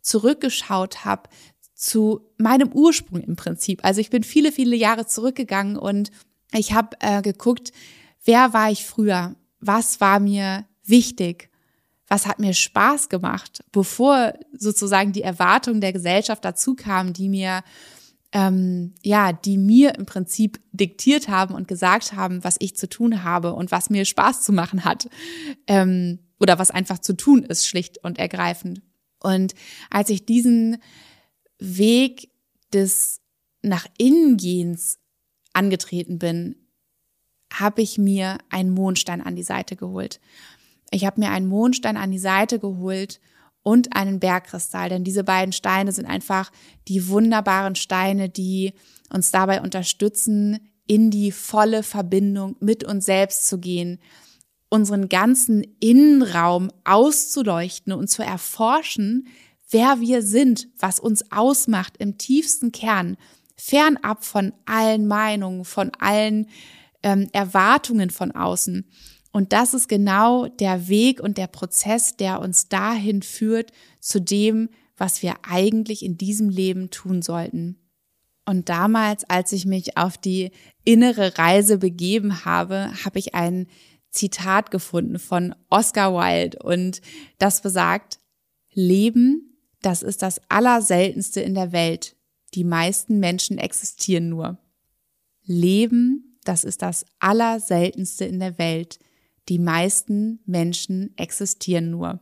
zurückgeschaut 0.00 1.04
habe 1.04 1.28
zu 1.74 2.20
meinem 2.38 2.72
Ursprung 2.72 3.20
im 3.20 3.36
Prinzip. 3.36 3.84
Also 3.84 4.00
ich 4.00 4.10
bin 4.10 4.22
viele, 4.22 4.52
viele 4.52 4.76
Jahre 4.76 5.06
zurückgegangen 5.06 5.76
und 5.76 6.10
ich 6.52 6.72
habe 6.72 6.96
äh, 7.00 7.20
geguckt, 7.20 7.72
wer 8.24 8.52
war 8.52 8.70
ich 8.70 8.84
früher? 8.84 9.34
Was 9.60 10.00
war 10.00 10.20
mir 10.20 10.66
wichtig? 10.84 11.50
Was 12.06 12.26
hat 12.26 12.38
mir 12.38 12.54
Spaß 12.54 13.08
gemacht, 13.08 13.64
bevor 13.72 14.34
sozusagen 14.56 15.12
die 15.12 15.22
Erwartungen 15.22 15.80
der 15.80 15.92
Gesellschaft 15.92 16.44
dazu 16.44 16.74
kamen, 16.74 17.12
die 17.12 17.28
mir 17.28 17.62
ähm, 18.34 18.94
ja, 19.02 19.32
die 19.32 19.56
mir 19.56 19.94
im 19.94 20.06
Prinzip 20.06 20.60
diktiert 20.72 21.28
haben 21.28 21.54
und 21.54 21.68
gesagt 21.68 22.14
haben, 22.14 22.42
was 22.42 22.56
ich 22.58 22.76
zu 22.76 22.88
tun 22.88 23.22
habe 23.22 23.54
und 23.54 23.70
was 23.70 23.90
mir 23.90 24.04
Spaß 24.04 24.42
zu 24.42 24.52
machen 24.52 24.84
hat 24.84 25.08
ähm, 25.68 26.18
oder 26.40 26.58
was 26.58 26.72
einfach 26.72 26.98
zu 26.98 27.16
tun 27.16 27.44
ist, 27.44 27.66
schlicht 27.66 27.98
und 28.02 28.18
ergreifend. 28.18 28.82
Und 29.20 29.54
als 29.88 30.10
ich 30.10 30.26
diesen 30.26 30.78
Weg 31.60 32.30
des 32.72 33.20
nach 33.62 33.86
Innengehens 33.96 34.98
angetreten 35.52 36.18
bin, 36.18 36.56
habe 37.52 37.82
ich 37.82 37.98
mir 37.98 38.38
einen 38.50 38.70
Mondstein 38.70 39.22
an 39.22 39.36
die 39.36 39.44
Seite 39.44 39.76
geholt. 39.76 40.20
Ich 40.90 41.06
habe 41.06 41.20
mir 41.20 41.30
einen 41.30 41.46
Mondstein 41.46 41.96
an 41.96 42.10
die 42.10 42.18
Seite 42.18 42.58
geholt 42.58 43.20
und 43.64 43.96
einen 43.96 44.20
Bergkristall, 44.20 44.90
denn 44.90 45.02
diese 45.02 45.24
beiden 45.24 45.52
Steine 45.52 45.90
sind 45.90 46.06
einfach 46.06 46.52
die 46.86 47.08
wunderbaren 47.08 47.74
Steine, 47.74 48.28
die 48.28 48.74
uns 49.12 49.32
dabei 49.32 49.60
unterstützen, 49.62 50.70
in 50.86 51.10
die 51.10 51.32
volle 51.32 51.82
Verbindung 51.82 52.56
mit 52.60 52.84
uns 52.84 53.06
selbst 53.06 53.48
zu 53.48 53.58
gehen, 53.58 53.98
unseren 54.68 55.08
ganzen 55.08 55.64
Innenraum 55.80 56.70
auszuleuchten 56.84 57.92
und 57.92 58.08
zu 58.08 58.22
erforschen, 58.22 59.28
wer 59.70 60.00
wir 60.00 60.22
sind, 60.22 60.68
was 60.78 61.00
uns 61.00 61.32
ausmacht 61.32 61.96
im 61.98 62.18
tiefsten 62.18 62.70
Kern, 62.70 63.16
fernab 63.56 64.24
von 64.24 64.52
allen 64.66 65.06
Meinungen, 65.06 65.64
von 65.64 65.90
allen 65.98 66.48
ähm, 67.02 67.28
Erwartungen 67.32 68.10
von 68.10 68.32
außen. 68.32 68.90
Und 69.34 69.52
das 69.52 69.74
ist 69.74 69.88
genau 69.88 70.46
der 70.46 70.86
Weg 70.86 71.20
und 71.20 71.38
der 71.38 71.48
Prozess, 71.48 72.14
der 72.14 72.38
uns 72.38 72.68
dahin 72.68 73.20
führt 73.20 73.72
zu 73.98 74.20
dem, 74.20 74.68
was 74.96 75.24
wir 75.24 75.34
eigentlich 75.42 76.04
in 76.04 76.16
diesem 76.16 76.50
Leben 76.50 76.90
tun 76.90 77.20
sollten. 77.20 77.76
Und 78.46 78.68
damals, 78.68 79.28
als 79.28 79.50
ich 79.50 79.66
mich 79.66 79.96
auf 79.96 80.16
die 80.16 80.52
innere 80.84 81.36
Reise 81.36 81.78
begeben 81.78 82.44
habe, 82.44 82.92
habe 83.04 83.18
ich 83.18 83.34
ein 83.34 83.66
Zitat 84.08 84.70
gefunden 84.70 85.18
von 85.18 85.52
Oscar 85.68 86.14
Wilde 86.14 86.60
und 86.62 87.00
das 87.38 87.60
besagt, 87.60 88.20
Leben, 88.72 89.58
das 89.82 90.04
ist 90.04 90.22
das 90.22 90.40
Allerseltenste 90.48 91.40
in 91.40 91.56
der 91.56 91.72
Welt. 91.72 92.14
Die 92.54 92.62
meisten 92.62 93.18
Menschen 93.18 93.58
existieren 93.58 94.28
nur. 94.28 94.58
Leben, 95.42 96.38
das 96.44 96.62
ist 96.62 96.82
das 96.82 97.04
Allerseltenste 97.18 98.26
in 98.26 98.38
der 98.38 98.58
Welt. 98.58 99.00
Die 99.48 99.58
meisten 99.58 100.40
Menschen 100.46 101.12
existieren 101.16 101.90
nur. 101.90 102.20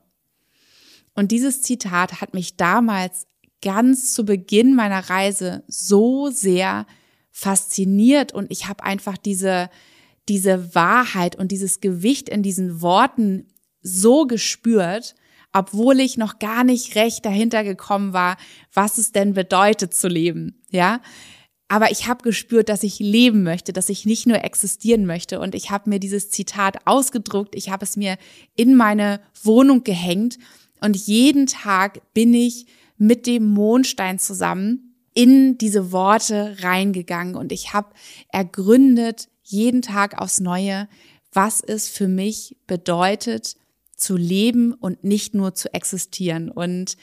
Und 1.15 1.31
dieses 1.31 1.63
Zitat 1.63 2.21
hat 2.21 2.35
mich 2.35 2.57
damals 2.57 3.27
ganz 3.61 4.13
zu 4.15 4.25
Beginn 4.25 4.75
meiner 4.75 5.11
Reise 5.11 5.63
so 5.69 6.31
sehr 6.31 6.87
fasziniert 7.31 8.33
und 8.33 8.51
ich 8.51 8.67
habe 8.67 8.83
einfach 8.83 9.17
diese 9.17 9.71
diese 10.29 10.75
Wahrheit 10.75 11.37
und 11.37 11.51
dieses 11.51 11.81
Gewicht 11.81 12.29
in 12.29 12.43
diesen 12.43 12.81
Worten 12.81 13.49
so 13.81 14.27
gespürt, 14.27 15.15
obwohl 15.53 16.01
ich 16.01 16.17
noch 16.17 16.39
gar 16.39 16.65
nicht 16.65 16.95
recht 16.95 17.25
dahinter 17.25 17.65
gekommen 17.65 18.13
war, 18.13 18.37
was 18.73 18.99
es 18.99 19.13
denn 19.13 19.35
bedeutet 19.35 19.95
zu 19.95 20.09
leben, 20.09 20.63
ja? 20.71 21.01
Aber 21.73 21.91
ich 21.91 22.07
habe 22.07 22.23
gespürt, 22.23 22.69
dass 22.69 22.83
ich 22.83 22.99
leben 22.99 23.45
möchte, 23.45 23.73
dass 23.73 23.89
ich 23.89 24.05
nicht 24.05 24.27
nur 24.27 24.45
existieren 24.45 25.07
möchte. 25.07 25.41
Und 25.41 25.55
ich 25.55 25.71
habe 25.71 25.89
mir 25.89 26.01
dieses 26.01 26.29
Zitat 26.29 26.87
ausgedruckt, 26.87 27.55
ich 27.55 27.71
habe 27.71 27.83
es 27.83 27.97
mir 27.97 28.19
in 28.55 28.75
meine 28.75 29.23
Wohnung 29.43 29.83
gehängt. 29.83 30.37
Und 30.83 30.99
jeden 30.99 31.47
Tag 31.47 32.03
bin 32.13 32.35
ich 32.35 32.67
mit 32.99 33.27
dem 33.27 33.47
Mondstein 33.47 34.19
zusammen 34.19 34.99
in 35.15 35.57
diese 35.57 35.93
Worte 35.93 36.59
reingegangen. 36.61 37.37
Und 37.37 37.53
ich 37.53 37.73
habe 37.73 37.95
ergründet, 38.29 39.31
jeden 39.43 39.81
Tag 39.81 40.21
aufs 40.21 40.41
Neue, 40.41 40.91
was 41.33 41.63
es 41.63 41.89
für 41.89 42.07
mich 42.07 42.55
bedeutet, 42.67 43.57
zu 43.97 44.19
leben 44.19 44.75
und 44.75 45.05
nicht 45.05 45.35
nur 45.35 45.55
zu 45.55 45.73
existieren. 45.73 46.51
Und 46.51 46.99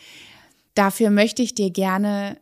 dafür 0.75 1.09
möchte 1.09 1.41
ich 1.41 1.55
dir 1.55 1.71
gerne 1.71 2.37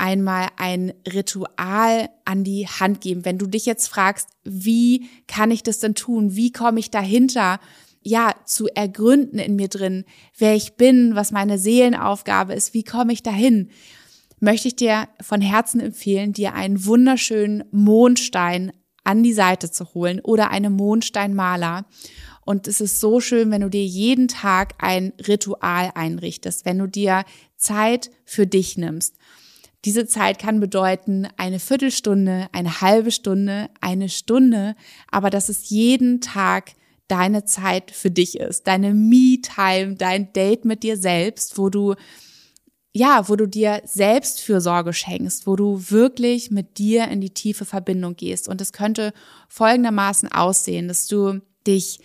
einmal 0.00 0.48
ein 0.56 0.94
Ritual 1.12 2.08
an 2.24 2.42
die 2.42 2.66
Hand 2.66 3.00
geben. 3.00 3.24
Wenn 3.24 3.38
du 3.38 3.46
dich 3.46 3.66
jetzt 3.66 3.88
fragst, 3.88 4.28
wie 4.44 5.08
kann 5.28 5.50
ich 5.50 5.62
das 5.62 5.78
denn 5.78 5.94
tun? 5.94 6.34
Wie 6.34 6.50
komme 6.50 6.80
ich 6.80 6.90
dahinter? 6.90 7.60
Ja, 8.02 8.34
zu 8.46 8.66
ergründen 8.68 9.38
in 9.38 9.56
mir 9.56 9.68
drin, 9.68 10.04
wer 10.36 10.56
ich 10.56 10.74
bin, 10.74 11.14
was 11.14 11.32
meine 11.32 11.58
Seelenaufgabe 11.58 12.54
ist, 12.54 12.72
wie 12.72 12.82
komme 12.82 13.12
ich 13.12 13.22
dahin? 13.22 13.70
Möchte 14.40 14.68
ich 14.68 14.76
dir 14.76 15.06
von 15.20 15.42
Herzen 15.42 15.80
empfehlen, 15.80 16.32
dir 16.32 16.54
einen 16.54 16.86
wunderschönen 16.86 17.64
Mondstein 17.70 18.72
an 19.04 19.22
die 19.22 19.34
Seite 19.34 19.70
zu 19.70 19.92
holen 19.92 20.20
oder 20.20 20.50
eine 20.50 20.70
Mondsteinmaler. 20.70 21.84
Und 22.46 22.66
es 22.68 22.80
ist 22.80 23.00
so 23.00 23.20
schön, 23.20 23.50
wenn 23.50 23.60
du 23.60 23.68
dir 23.68 23.84
jeden 23.84 24.28
Tag 24.28 24.74
ein 24.78 25.12
Ritual 25.28 25.90
einrichtest, 25.94 26.64
wenn 26.64 26.78
du 26.78 26.86
dir 26.86 27.24
Zeit 27.56 28.10
für 28.24 28.46
dich 28.46 28.78
nimmst. 28.78 29.16
Diese 29.84 30.06
Zeit 30.06 30.38
kann 30.38 30.60
bedeuten 30.60 31.26
eine 31.36 31.58
Viertelstunde, 31.58 32.48
eine 32.52 32.80
halbe 32.82 33.10
Stunde, 33.10 33.70
eine 33.80 34.08
Stunde, 34.08 34.76
aber 35.10 35.30
dass 35.30 35.48
es 35.48 35.70
jeden 35.70 36.20
Tag 36.20 36.72
deine 37.08 37.44
Zeit 37.44 37.90
für 37.90 38.10
dich 38.10 38.38
ist, 38.38 38.66
deine 38.66 38.94
Me-Time, 38.94 39.96
dein 39.96 40.32
Date 40.32 40.64
mit 40.64 40.82
dir 40.82 40.96
selbst, 40.96 41.58
wo 41.58 41.70
du 41.70 41.94
ja, 42.92 43.28
wo 43.28 43.36
du 43.36 43.46
dir 43.46 43.82
selbst 43.84 44.40
Fürsorge 44.40 44.92
schenkst, 44.92 45.46
wo 45.46 45.54
du 45.54 45.90
wirklich 45.90 46.50
mit 46.50 46.78
dir 46.78 47.06
in 47.06 47.20
die 47.20 47.30
tiefe 47.30 47.64
Verbindung 47.64 48.16
gehst. 48.16 48.48
Und 48.48 48.60
es 48.60 48.72
könnte 48.72 49.12
folgendermaßen 49.48 50.32
aussehen, 50.32 50.88
dass 50.88 51.06
du 51.06 51.40
dich 51.66 52.00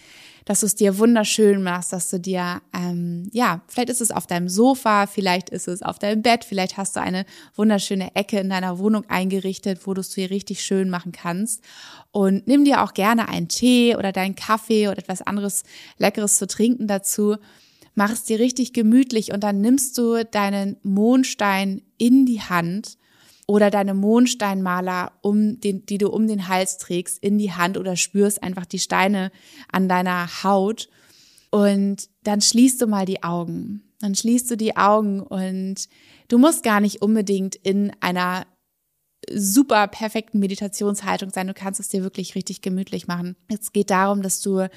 dass 0.45 0.59
du 0.59 0.67
es 0.67 0.75
dir 0.75 0.99
wunderschön 0.99 1.63
machst, 1.63 1.91
dass 1.91 2.09
du 2.11 2.19
dir, 2.19 2.61
ähm, 2.73 3.29
ja, 3.33 3.61
vielleicht 3.67 3.89
ist 3.89 4.01
es 4.01 4.11
auf 4.11 4.27
deinem 4.27 4.47
Sofa, 4.47 5.07
vielleicht 5.07 5.49
ist 5.49 5.67
es 5.67 5.81
auf 5.81 5.97
deinem 5.97 6.21
Bett, 6.21 6.45
vielleicht 6.45 6.77
hast 6.77 6.95
du 6.95 7.01
eine 7.01 7.25
wunderschöne 7.55 8.15
Ecke 8.15 8.39
in 8.39 8.49
deiner 8.49 8.77
Wohnung 8.77 9.05
eingerichtet, 9.09 9.87
wo 9.87 9.95
du 9.95 10.01
es 10.01 10.11
dir 10.11 10.29
richtig 10.29 10.63
schön 10.63 10.89
machen 10.89 11.11
kannst. 11.11 11.63
Und 12.11 12.47
nimm 12.47 12.63
dir 12.63 12.83
auch 12.83 12.93
gerne 12.93 13.27
einen 13.27 13.47
Tee 13.47 13.95
oder 13.95 14.11
deinen 14.11 14.35
Kaffee 14.35 14.87
oder 14.87 14.99
etwas 14.99 15.23
anderes 15.23 15.63
Leckeres 15.97 16.37
zu 16.37 16.45
trinken 16.45 16.87
dazu. 16.87 17.37
Mach 17.95 18.11
es 18.11 18.23
dir 18.23 18.39
richtig 18.39 18.71
gemütlich 18.73 19.33
und 19.33 19.43
dann 19.43 19.61
nimmst 19.61 19.97
du 19.97 20.23
deinen 20.25 20.77
Mondstein 20.83 21.81
in 21.97 22.25
die 22.25 22.41
Hand 22.41 22.97
oder 23.47 23.69
deine 23.69 23.93
Mondsteinmaler, 23.93 25.13
um 25.21 25.59
den, 25.59 25.85
die 25.85 25.97
du 25.97 26.09
um 26.09 26.27
den 26.27 26.47
Hals 26.47 26.77
trägst, 26.77 27.19
in 27.19 27.37
die 27.37 27.51
Hand 27.51 27.77
oder 27.77 27.95
spürst 27.95 28.41
einfach 28.41 28.65
die 28.65 28.79
Steine 28.79 29.31
an 29.71 29.87
deiner 29.87 30.43
Haut. 30.43 30.89
Und 31.51 32.09
dann 32.23 32.41
schließt 32.41 32.81
du 32.81 32.87
mal 32.87 33.05
die 33.05 33.23
Augen. 33.23 33.83
Dann 33.99 34.15
schließt 34.15 34.49
du 34.51 34.57
die 34.57 34.75
Augen 34.75 35.21
und 35.21 35.87
du 36.27 36.37
musst 36.37 36.63
gar 36.63 36.79
nicht 36.79 37.01
unbedingt 37.01 37.55
in 37.55 37.91
einer 38.01 38.45
super 39.31 39.87
perfekten 39.87 40.39
Meditationshaltung 40.39 41.29
sein. 41.29 41.47
Du 41.47 41.53
kannst 41.53 41.79
es 41.79 41.89
dir 41.89 42.03
wirklich 42.03 42.35
richtig 42.35 42.61
gemütlich 42.61 43.07
machen. 43.07 43.35
Es 43.47 43.71
geht 43.71 43.89
darum, 43.89 44.21
dass 44.21 44.41
du 44.41 44.69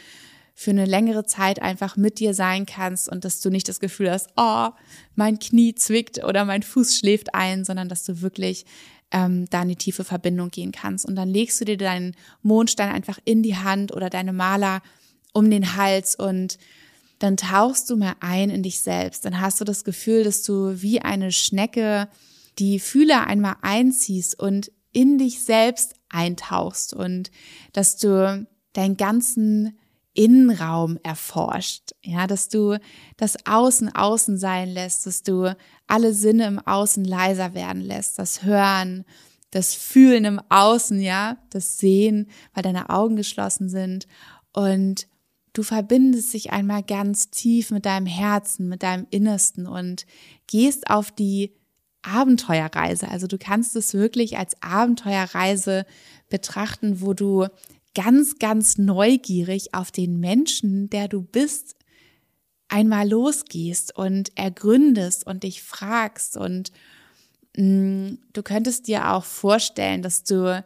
für 0.60 0.72
eine 0.72 0.86
längere 0.86 1.24
Zeit 1.24 1.62
einfach 1.62 1.96
mit 1.96 2.18
dir 2.18 2.34
sein 2.34 2.66
kannst 2.66 3.08
und 3.08 3.24
dass 3.24 3.40
du 3.40 3.48
nicht 3.48 3.68
das 3.68 3.78
Gefühl 3.78 4.10
hast, 4.10 4.30
oh, 4.36 4.70
mein 5.14 5.38
Knie 5.38 5.76
zwickt 5.76 6.24
oder 6.24 6.44
mein 6.44 6.64
Fuß 6.64 6.98
schläft 6.98 7.32
ein, 7.32 7.64
sondern 7.64 7.88
dass 7.88 8.02
du 8.02 8.22
wirklich 8.22 8.66
ähm, 9.12 9.44
da 9.50 9.62
in 9.62 9.68
die 9.68 9.76
tiefe 9.76 10.02
Verbindung 10.02 10.50
gehen 10.50 10.72
kannst. 10.72 11.06
Und 11.06 11.14
dann 11.14 11.28
legst 11.28 11.60
du 11.60 11.64
dir 11.64 11.76
deinen 11.76 12.16
Mondstein 12.42 12.90
einfach 12.90 13.20
in 13.24 13.44
die 13.44 13.56
Hand 13.56 13.92
oder 13.92 14.10
deine 14.10 14.32
Maler 14.32 14.82
um 15.32 15.48
den 15.48 15.76
Hals 15.76 16.16
und 16.16 16.58
dann 17.20 17.36
tauchst 17.36 17.88
du 17.88 17.96
mehr 17.96 18.16
ein 18.18 18.50
in 18.50 18.64
dich 18.64 18.80
selbst. 18.80 19.24
Dann 19.24 19.40
hast 19.40 19.60
du 19.60 19.64
das 19.64 19.84
Gefühl, 19.84 20.24
dass 20.24 20.42
du 20.42 20.82
wie 20.82 21.00
eine 21.00 21.30
Schnecke 21.30 22.08
die 22.58 22.80
Fühler 22.80 23.28
einmal 23.28 23.54
einziehst 23.62 24.36
und 24.36 24.72
in 24.90 25.18
dich 25.18 25.40
selbst 25.40 25.94
eintauchst 26.08 26.94
und 26.94 27.30
dass 27.72 27.96
du 27.96 28.44
deinen 28.72 28.96
ganzen 28.96 29.78
Innenraum 30.18 30.98
erforscht, 31.04 31.92
ja, 32.02 32.26
dass 32.26 32.48
du 32.48 32.76
das 33.16 33.36
Außen 33.46 33.94
außen 33.94 34.36
sein 34.36 34.68
lässt, 34.68 35.06
dass 35.06 35.22
du 35.22 35.56
alle 35.86 36.12
Sinne 36.12 36.48
im 36.48 36.58
Außen 36.58 37.04
leiser 37.04 37.54
werden 37.54 37.80
lässt, 37.80 38.18
das 38.18 38.42
Hören, 38.42 39.04
das 39.52 39.76
Fühlen 39.76 40.24
im 40.24 40.40
Außen, 40.48 41.00
ja, 41.00 41.38
das 41.50 41.78
Sehen, 41.78 42.26
weil 42.52 42.64
deine 42.64 42.90
Augen 42.90 43.14
geschlossen 43.14 43.68
sind. 43.68 44.08
Und 44.52 45.06
du 45.52 45.62
verbindest 45.62 46.34
dich 46.34 46.50
einmal 46.50 46.82
ganz 46.82 47.30
tief 47.30 47.70
mit 47.70 47.86
deinem 47.86 48.06
Herzen, 48.06 48.68
mit 48.68 48.82
deinem 48.82 49.06
Innersten 49.10 49.68
und 49.68 50.04
gehst 50.48 50.90
auf 50.90 51.12
die 51.12 51.54
Abenteuerreise. 52.02 53.08
Also 53.08 53.28
du 53.28 53.38
kannst 53.38 53.76
es 53.76 53.94
wirklich 53.94 54.36
als 54.36 54.60
Abenteuerreise 54.62 55.86
betrachten, 56.28 57.00
wo 57.02 57.14
du 57.14 57.46
ganz, 57.98 58.38
ganz 58.38 58.78
neugierig 58.78 59.74
auf 59.74 59.90
den 59.90 60.20
Menschen, 60.20 60.88
der 60.88 61.08
du 61.08 61.20
bist, 61.20 61.74
einmal 62.68 63.08
losgehst 63.08 63.96
und 63.96 64.30
ergründest 64.38 65.26
und 65.26 65.42
dich 65.42 65.62
fragst. 65.62 66.36
Und 66.36 66.70
mh, 67.56 67.64
mm, 67.64 68.18
du 68.32 68.42
könntest 68.44 68.86
dir 68.86 69.10
auch 69.10 69.24
vorstellen, 69.24 70.02
dass 70.02 70.22
du 70.22 70.64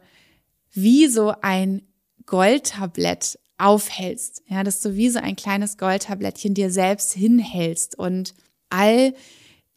wie 0.73 1.07
so 1.07 1.33
ein 1.41 1.81
Goldtablett 2.27 3.39
aufhältst, 3.57 4.43
ja, 4.47 4.63
dass 4.63 4.81
du 4.81 4.93
wie 4.93 5.09
so 5.09 5.17
ein 5.17 5.35
kleines 5.35 5.77
Goldtablettchen 5.77 6.53
dir 6.53 6.69
selbst 6.69 7.13
hinhältst 7.13 7.97
und 7.97 8.35
all 8.69 9.15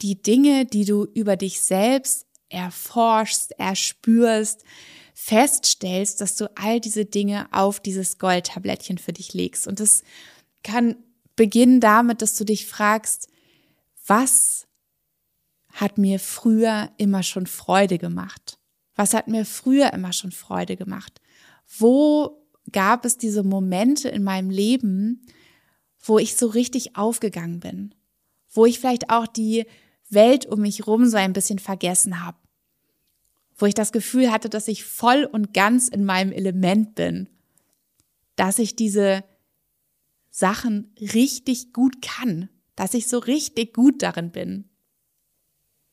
die 0.03 0.21
Dinge, 0.21 0.66
die 0.66 0.85
du 0.85 1.07
über 1.14 1.37
dich 1.37 1.62
selbst 1.62 2.27
erforschst, 2.51 3.59
erspürst, 3.59 4.62
feststellst, 5.18 6.20
dass 6.20 6.37
du 6.37 6.55
all 6.59 6.79
diese 6.79 7.07
Dinge 7.07 7.48
auf 7.50 7.81
dieses 7.81 8.18
Goldtablettchen 8.18 8.98
für 8.98 9.14
dich 9.14 9.33
legst. 9.33 9.66
Und 9.66 9.81
das 9.81 10.02
kann 10.62 10.96
beginnen 11.37 11.81
damit, 11.81 12.20
dass 12.20 12.37
du 12.37 12.44
dich 12.44 12.66
fragst, 12.66 13.29
was 14.07 14.66
hat 15.72 15.96
mir 15.96 16.20
früher 16.20 16.90
immer 16.98 17.22
schon 17.22 17.46
Freude 17.46 17.96
gemacht? 17.96 18.59
Was 18.94 19.14
hat 19.14 19.26
mir 19.26 19.46
früher 19.46 19.94
immer 19.94 20.12
schon 20.12 20.33
Freude 20.33 20.76
gemacht? 20.76 21.22
Wo 21.66 22.46
gab 22.70 23.07
es 23.07 23.16
diese 23.16 23.42
Momente 23.42 24.11
in 24.11 24.22
meinem 24.22 24.50
Leben, 24.50 25.22
wo 25.98 26.18
ich 26.18 26.37
so 26.37 26.46
richtig 26.46 26.96
aufgegangen 26.96 27.61
bin, 27.61 27.94
wo 28.52 28.66
ich 28.66 28.81
vielleicht 28.81 29.09
auch 29.09 29.26
die 29.26 29.64
Welt 30.11 30.44
um 30.44 30.61
mich 30.61 30.87
rum 30.87 31.07
so 31.07 31.16
ein 31.16 31.33
bisschen 31.33 31.59
vergessen 31.59 32.22
habe, 32.22 32.37
wo 33.57 33.66
ich 33.66 33.75
das 33.75 33.92
Gefühl 33.92 34.31
hatte, 34.31 34.49
dass 34.49 34.69
ich 34.69 34.85
voll 34.85 35.25
und 35.25 35.55
ganz 35.55 35.88
in 35.88 36.05
meinem 36.05 36.33
Element 36.33 36.95
bin, 36.95 37.29
dass 38.37 38.59
ich 38.59 38.77
diese 38.77 39.25
Sachen 40.31 40.95
richtig 41.01 41.73
gut 41.73 42.03
kann, 42.03 42.51
dass 42.75 42.92
ich 42.92 43.09
so 43.09 43.19
richtig 43.19 43.73
gut 43.73 44.03
darin 44.03 44.31
bin. 44.31 44.69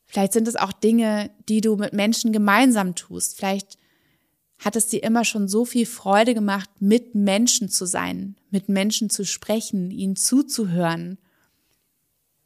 Vielleicht 0.06 0.34
sind 0.34 0.46
es 0.46 0.56
auch 0.56 0.72
Dinge, 0.72 1.30
die 1.48 1.62
du 1.62 1.76
mit 1.76 1.94
Menschen 1.94 2.32
gemeinsam 2.32 2.94
tust. 2.94 3.36
Vielleicht 3.36 3.78
hat 4.58 4.76
es 4.76 4.88
dir 4.88 5.02
immer 5.02 5.24
schon 5.24 5.48
so 5.48 5.64
viel 5.64 5.86
Freude 5.86 6.34
gemacht, 6.34 6.70
mit 6.80 7.14
Menschen 7.14 7.70
zu 7.70 7.86
sein, 7.86 8.36
mit 8.50 8.68
Menschen 8.68 9.08
zu 9.08 9.24
sprechen, 9.24 9.90
ihnen 9.90 10.16
zuzuhören. 10.16 11.18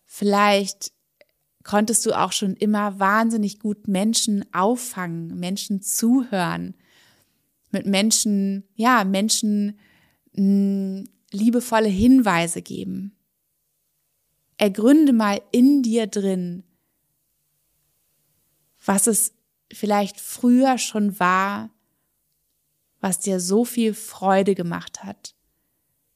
Vielleicht 0.07 0.93
konntest 1.69 2.07
du 2.07 2.19
auch 2.19 2.33
schon 2.33 2.55
immer 2.55 2.99
wahnsinnig 2.99 3.59
gut 3.59 3.89
Menschen 3.89 4.43
auffangen, 4.55 5.39
Menschen 5.39 5.83
zuhören, 5.83 6.75
mit 7.71 7.85
Menschen, 7.85 8.65
ja, 8.75 9.05
Menschen 9.05 9.79
mh, 10.33 11.01
hm, 11.01 11.09
liebevolle 11.31 11.91
Hinweise 11.91 12.63
geben. 12.63 13.15
Ergründe 14.57 15.13
mal 15.13 15.43
in 15.53 15.83
dir 15.83 16.07
drin, 16.07 16.65
was 18.83 19.07
es 19.07 19.35
vielleicht 19.71 20.19
früher 20.19 20.79
schon 20.79 21.21
war, 21.21 21.69
was 23.01 23.21
dir 23.21 23.41
so 23.41 23.67
viel 23.67 23.93
Freude 23.93 24.55
gemacht 24.55 25.05
hat, 25.05 25.35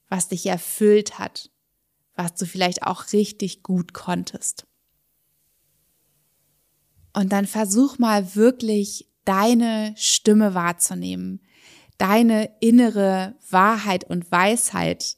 was 0.09 0.29
dich 0.29 0.47
erfüllt 0.47 1.19
hat, 1.19 1.51
was 2.15 2.37
du 2.37 2.47
vielleicht 2.47 2.85
auch 2.85 3.13
richtig 3.13 3.63
gut 3.63 3.93
konntest. 3.93 4.67
Und 7.13 7.33
dann 7.33 7.47
versuch 7.47 7.99
mal 7.99 8.35
wirklich 8.35 9.09
deine 9.25 9.95
Stimme 9.97 10.55
wahrzunehmen, 10.55 11.41
deine 11.99 12.51
innere 12.61 13.35
Wahrheit 13.51 14.05
und 14.05 14.31
Weisheit. 14.33 15.17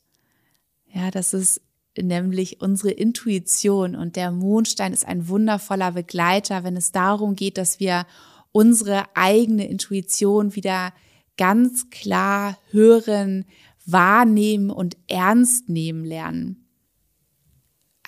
Ja, 0.92 1.11
das 1.11 1.35
ist 1.35 1.61
nämlich 1.96 2.61
unsere 2.61 2.90
Intuition 2.90 3.94
und 3.94 4.16
der 4.16 4.33
Mondstein 4.33 4.92
ist 4.92 5.07
ein 5.07 5.28
wundervoller 5.28 5.92
Begleiter, 5.92 6.64
wenn 6.64 6.76
es 6.76 6.92
darum 6.92 7.37
geht, 7.37 7.57
dass 7.57 7.78
wir 7.78 8.07
unsere 8.52 9.04
eigene 9.14 9.68
Intuition 9.68 10.54
wieder 10.54 10.92
ganz 11.37 11.90
klar 11.90 12.59
hören, 12.70 13.44
wahrnehmen 13.87 14.70
und 14.70 14.96
ernst 15.09 15.68
nehmen 15.68 16.04
lernen. 16.04 16.68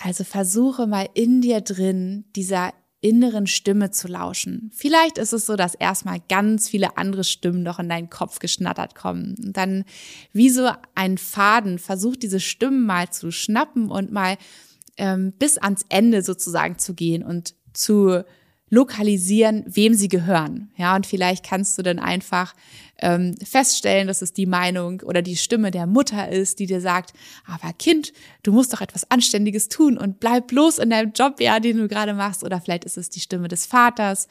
Also 0.01 0.25
versuche 0.25 0.87
mal 0.87 1.09
in 1.14 1.40
dir 1.40 1.61
drin 1.61 2.25
dieser 2.35 2.72
inneren 3.07 3.47
Stimme 3.47 3.92
zu 3.92 4.09
lauschen. 4.09 4.71
Vielleicht 4.75 5.16
ist 5.19 5.33
es 5.33 5.47
so, 5.47 5.55
dass 5.55 5.75
erstmal 5.77 6.21
ganz 6.29 6.69
viele 6.69 6.97
andere 6.97 7.23
Stimmen 7.23 7.62
noch 7.62 7.79
in 7.79 7.88
deinen 7.88 8.11
Kopf 8.11 8.40
geschnattert 8.40 8.97
kommen. 8.97 9.37
Und 9.38 9.57
dann 9.57 9.85
wie 10.33 10.51
so 10.51 10.69
ein 10.97 11.16
Faden 11.16 11.79
versucht 11.79 12.25
diese 12.25 12.40
Stimmen 12.40 12.85
mal 12.85 13.11
zu 13.11 13.31
schnappen 13.31 13.90
und 13.90 14.11
mal 14.11 14.37
ähm, 14.97 15.33
bis 15.38 15.57
ans 15.57 15.85
Ende 15.88 16.23
sozusagen 16.23 16.79
zu 16.79 16.95
gehen 16.95 17.23
und 17.23 17.55
zu 17.73 18.25
lokalisieren, 18.69 19.65
wem 19.67 19.95
sie 19.95 20.09
gehören. 20.09 20.71
Ja, 20.77 20.97
und 20.97 21.07
vielleicht 21.07 21.45
kannst 21.45 21.79
du 21.79 21.83
dann 21.83 21.99
einfach 21.99 22.55
ähm, 22.99 23.37
feststellen, 23.43 24.09
dass 24.09 24.23
es 24.23 24.33
die 24.33 24.47
Meinung 24.47 25.03
oder 25.03 25.23
die 25.23 25.37
Stimme 25.37 25.71
der 25.71 25.87
Mutter 25.87 26.29
ist, 26.29 26.59
die 26.59 26.67
dir 26.67 26.81
sagt, 26.81 27.13
aber 27.47 27.73
Kind, 27.75 28.13
du 28.43 28.53
musst 28.53 28.73
doch 28.73 28.81
etwas 28.81 29.11
Anständiges 29.11 29.69
tun 29.69 29.97
und 29.97 30.19
bleib 30.19 30.49
bloß 30.49 30.79
in 30.79 30.91
deinem 30.91 31.13
Job, 31.13 31.41
ja, 31.41 31.61
den 31.61 31.77
du 31.77 31.89
gerade 31.89 32.15
machst. 32.15 32.43
Oder 32.43 32.61
vielleicht 32.61 32.85
ist 32.85 32.97
es 32.97 33.11
die 33.11 33.21
Stimme 33.21 33.49
des 33.49 33.67
Vaters. 33.67 34.29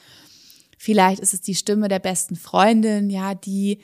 Vielleicht 0.77 1.21
ist 1.21 1.33
es 1.33 1.41
die 1.41 1.55
Stimme 1.55 1.87
der 1.87 1.99
besten 1.99 2.35
Freundin, 2.35 3.09
ja, 3.09 3.35
die 3.35 3.79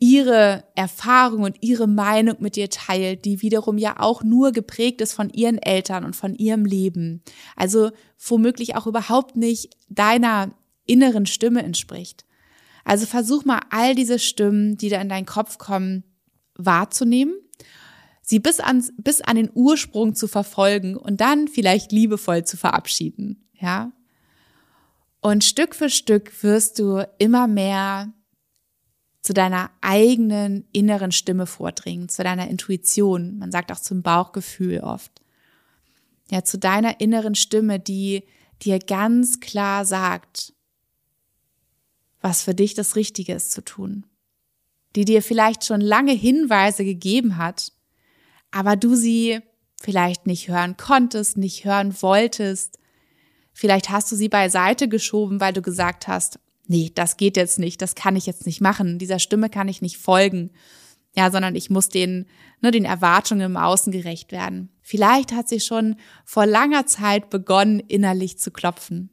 ihre 0.00 0.64
Erfahrung 0.74 1.42
und 1.42 1.58
ihre 1.60 1.86
Meinung 1.86 2.36
mit 2.40 2.56
dir 2.56 2.70
teilt, 2.70 3.26
die 3.26 3.42
wiederum 3.42 3.76
ja 3.76 4.00
auch 4.00 4.24
nur 4.24 4.50
geprägt 4.50 5.02
ist 5.02 5.12
von 5.12 5.28
ihren 5.28 5.58
Eltern 5.58 6.04
und 6.04 6.16
von 6.16 6.34
ihrem 6.34 6.64
Leben. 6.64 7.22
Also 7.54 7.90
womöglich 8.18 8.76
auch 8.76 8.86
überhaupt 8.86 9.36
nicht 9.36 9.76
deiner 9.90 10.52
inneren 10.86 11.26
Stimme 11.26 11.62
entspricht. 11.62 12.24
Also 12.82 13.04
versuch 13.04 13.44
mal 13.44 13.60
all 13.68 13.94
diese 13.94 14.18
Stimmen, 14.18 14.78
die 14.78 14.88
da 14.88 15.00
in 15.02 15.10
deinen 15.10 15.26
Kopf 15.26 15.58
kommen, 15.58 16.02
wahrzunehmen, 16.54 17.34
sie 18.22 18.38
bis, 18.38 18.58
ans, 18.58 18.92
bis 18.96 19.20
an 19.20 19.36
den 19.36 19.50
Ursprung 19.52 20.14
zu 20.14 20.28
verfolgen 20.28 20.96
und 20.96 21.20
dann 21.20 21.46
vielleicht 21.46 21.92
liebevoll 21.92 22.44
zu 22.44 22.56
verabschieden, 22.56 23.48
ja? 23.52 23.92
Und 25.20 25.44
Stück 25.44 25.74
für 25.74 25.90
Stück 25.90 26.42
wirst 26.42 26.78
du 26.78 27.06
immer 27.18 27.46
mehr 27.46 28.14
zu 29.22 29.34
deiner 29.34 29.70
eigenen 29.80 30.66
inneren 30.72 31.12
Stimme 31.12 31.46
vordringen, 31.46 32.08
zu 32.08 32.24
deiner 32.24 32.48
Intuition. 32.48 33.38
Man 33.38 33.52
sagt 33.52 33.70
auch 33.70 33.80
zum 33.80 34.02
Bauchgefühl 34.02 34.80
oft. 34.80 35.12
Ja, 36.30 36.44
zu 36.44 36.58
deiner 36.58 37.00
inneren 37.00 37.34
Stimme, 37.34 37.78
die 37.78 38.24
dir 38.62 38.78
ganz 38.78 39.40
klar 39.40 39.84
sagt, 39.84 40.52
was 42.20 42.42
für 42.42 42.54
dich 42.54 42.74
das 42.74 42.96
Richtige 42.96 43.34
ist 43.34 43.52
zu 43.52 43.62
tun. 43.62 44.06
Die 44.96 45.04
dir 45.04 45.22
vielleicht 45.22 45.64
schon 45.64 45.80
lange 45.80 46.12
Hinweise 46.12 46.84
gegeben 46.84 47.36
hat, 47.36 47.72
aber 48.50 48.76
du 48.76 48.94
sie 48.94 49.40
vielleicht 49.80 50.26
nicht 50.26 50.48
hören 50.48 50.76
konntest, 50.76 51.36
nicht 51.36 51.64
hören 51.64 51.94
wolltest. 52.02 52.78
Vielleicht 53.52 53.90
hast 53.90 54.10
du 54.12 54.16
sie 54.16 54.28
beiseite 54.28 54.88
geschoben, 54.88 55.40
weil 55.40 55.52
du 55.52 55.62
gesagt 55.62 56.08
hast, 56.08 56.38
nee, 56.70 56.92
das 56.94 57.16
geht 57.16 57.36
jetzt 57.36 57.58
nicht, 57.58 57.82
das 57.82 57.96
kann 57.96 58.14
ich 58.14 58.26
jetzt 58.26 58.46
nicht 58.46 58.60
machen, 58.60 58.98
dieser 58.98 59.18
Stimme 59.18 59.50
kann 59.50 59.68
ich 59.68 59.82
nicht 59.82 59.98
folgen. 59.98 60.50
Ja, 61.16 61.32
sondern 61.32 61.56
ich 61.56 61.70
muss 61.70 61.88
den, 61.88 62.26
ne, 62.60 62.70
den 62.70 62.84
Erwartungen 62.84 63.40
im 63.40 63.56
Außen 63.56 63.92
gerecht 63.92 64.30
werden. 64.30 64.70
Vielleicht 64.80 65.32
hat 65.32 65.48
sie 65.48 65.58
schon 65.58 65.96
vor 66.24 66.46
langer 66.46 66.86
Zeit 66.86 67.30
begonnen, 67.30 67.80
innerlich 67.80 68.38
zu 68.38 68.52
klopfen. 68.52 69.10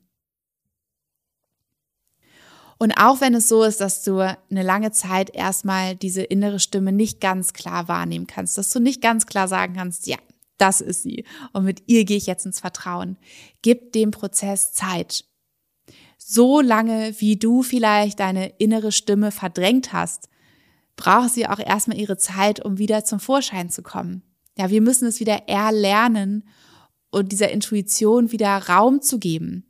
Und 2.78 2.94
auch 3.00 3.20
wenn 3.20 3.34
es 3.34 3.50
so 3.50 3.64
ist, 3.64 3.82
dass 3.82 4.04
du 4.04 4.20
eine 4.20 4.62
lange 4.62 4.92
Zeit 4.92 5.34
erstmal 5.34 5.96
diese 5.96 6.22
innere 6.22 6.60
Stimme 6.60 6.92
nicht 6.92 7.20
ganz 7.20 7.54
klar 7.54 7.88
wahrnehmen 7.88 8.28
kannst, 8.28 8.60
dass 8.60 8.70
du 8.70 8.80
nicht 8.80 9.02
ganz 9.02 9.26
klar 9.26 9.48
sagen 9.48 9.74
kannst, 9.74 10.06
ja, 10.06 10.18
das 10.60 10.82
ist 10.82 11.02
sie 11.02 11.26
und 11.54 11.66
mit 11.66 11.82
ihr 11.88 12.06
gehe 12.06 12.18
ich 12.18 12.28
jetzt 12.28 12.46
ins 12.46 12.60
Vertrauen. 12.60 13.18
Gib 13.64 13.94
dem 13.94 14.12
Prozess 14.12 14.74
Zeit 14.74 15.26
so 16.30 16.60
lange, 16.60 17.16
wie 17.20 17.38
du 17.38 17.64
vielleicht 17.64 18.20
deine 18.20 18.48
innere 18.58 18.92
Stimme 18.92 19.32
verdrängt 19.32 19.94
hast, 19.94 20.28
braucht 20.98 21.30
sie 21.30 21.48
auch 21.48 21.60
erstmal 21.60 21.98
ihre 21.98 22.18
Zeit, 22.18 22.64
um 22.66 22.78
wieder 22.78 23.06
zum 23.06 23.22
Vorschein 23.22 23.70
zu 23.70 23.82
kommen. 23.82 24.24
Ja, 24.58 24.70
wir 24.70 24.82
müssen 24.82 25.08
es 25.08 25.22
wieder 25.22 25.48
erlernen 25.48 26.44
und 27.12 27.32
dieser 27.32 27.50
Intuition 27.52 28.34
wieder 28.34 28.58
Raum 28.58 29.02
zu 29.02 29.20
geben. 29.20 29.64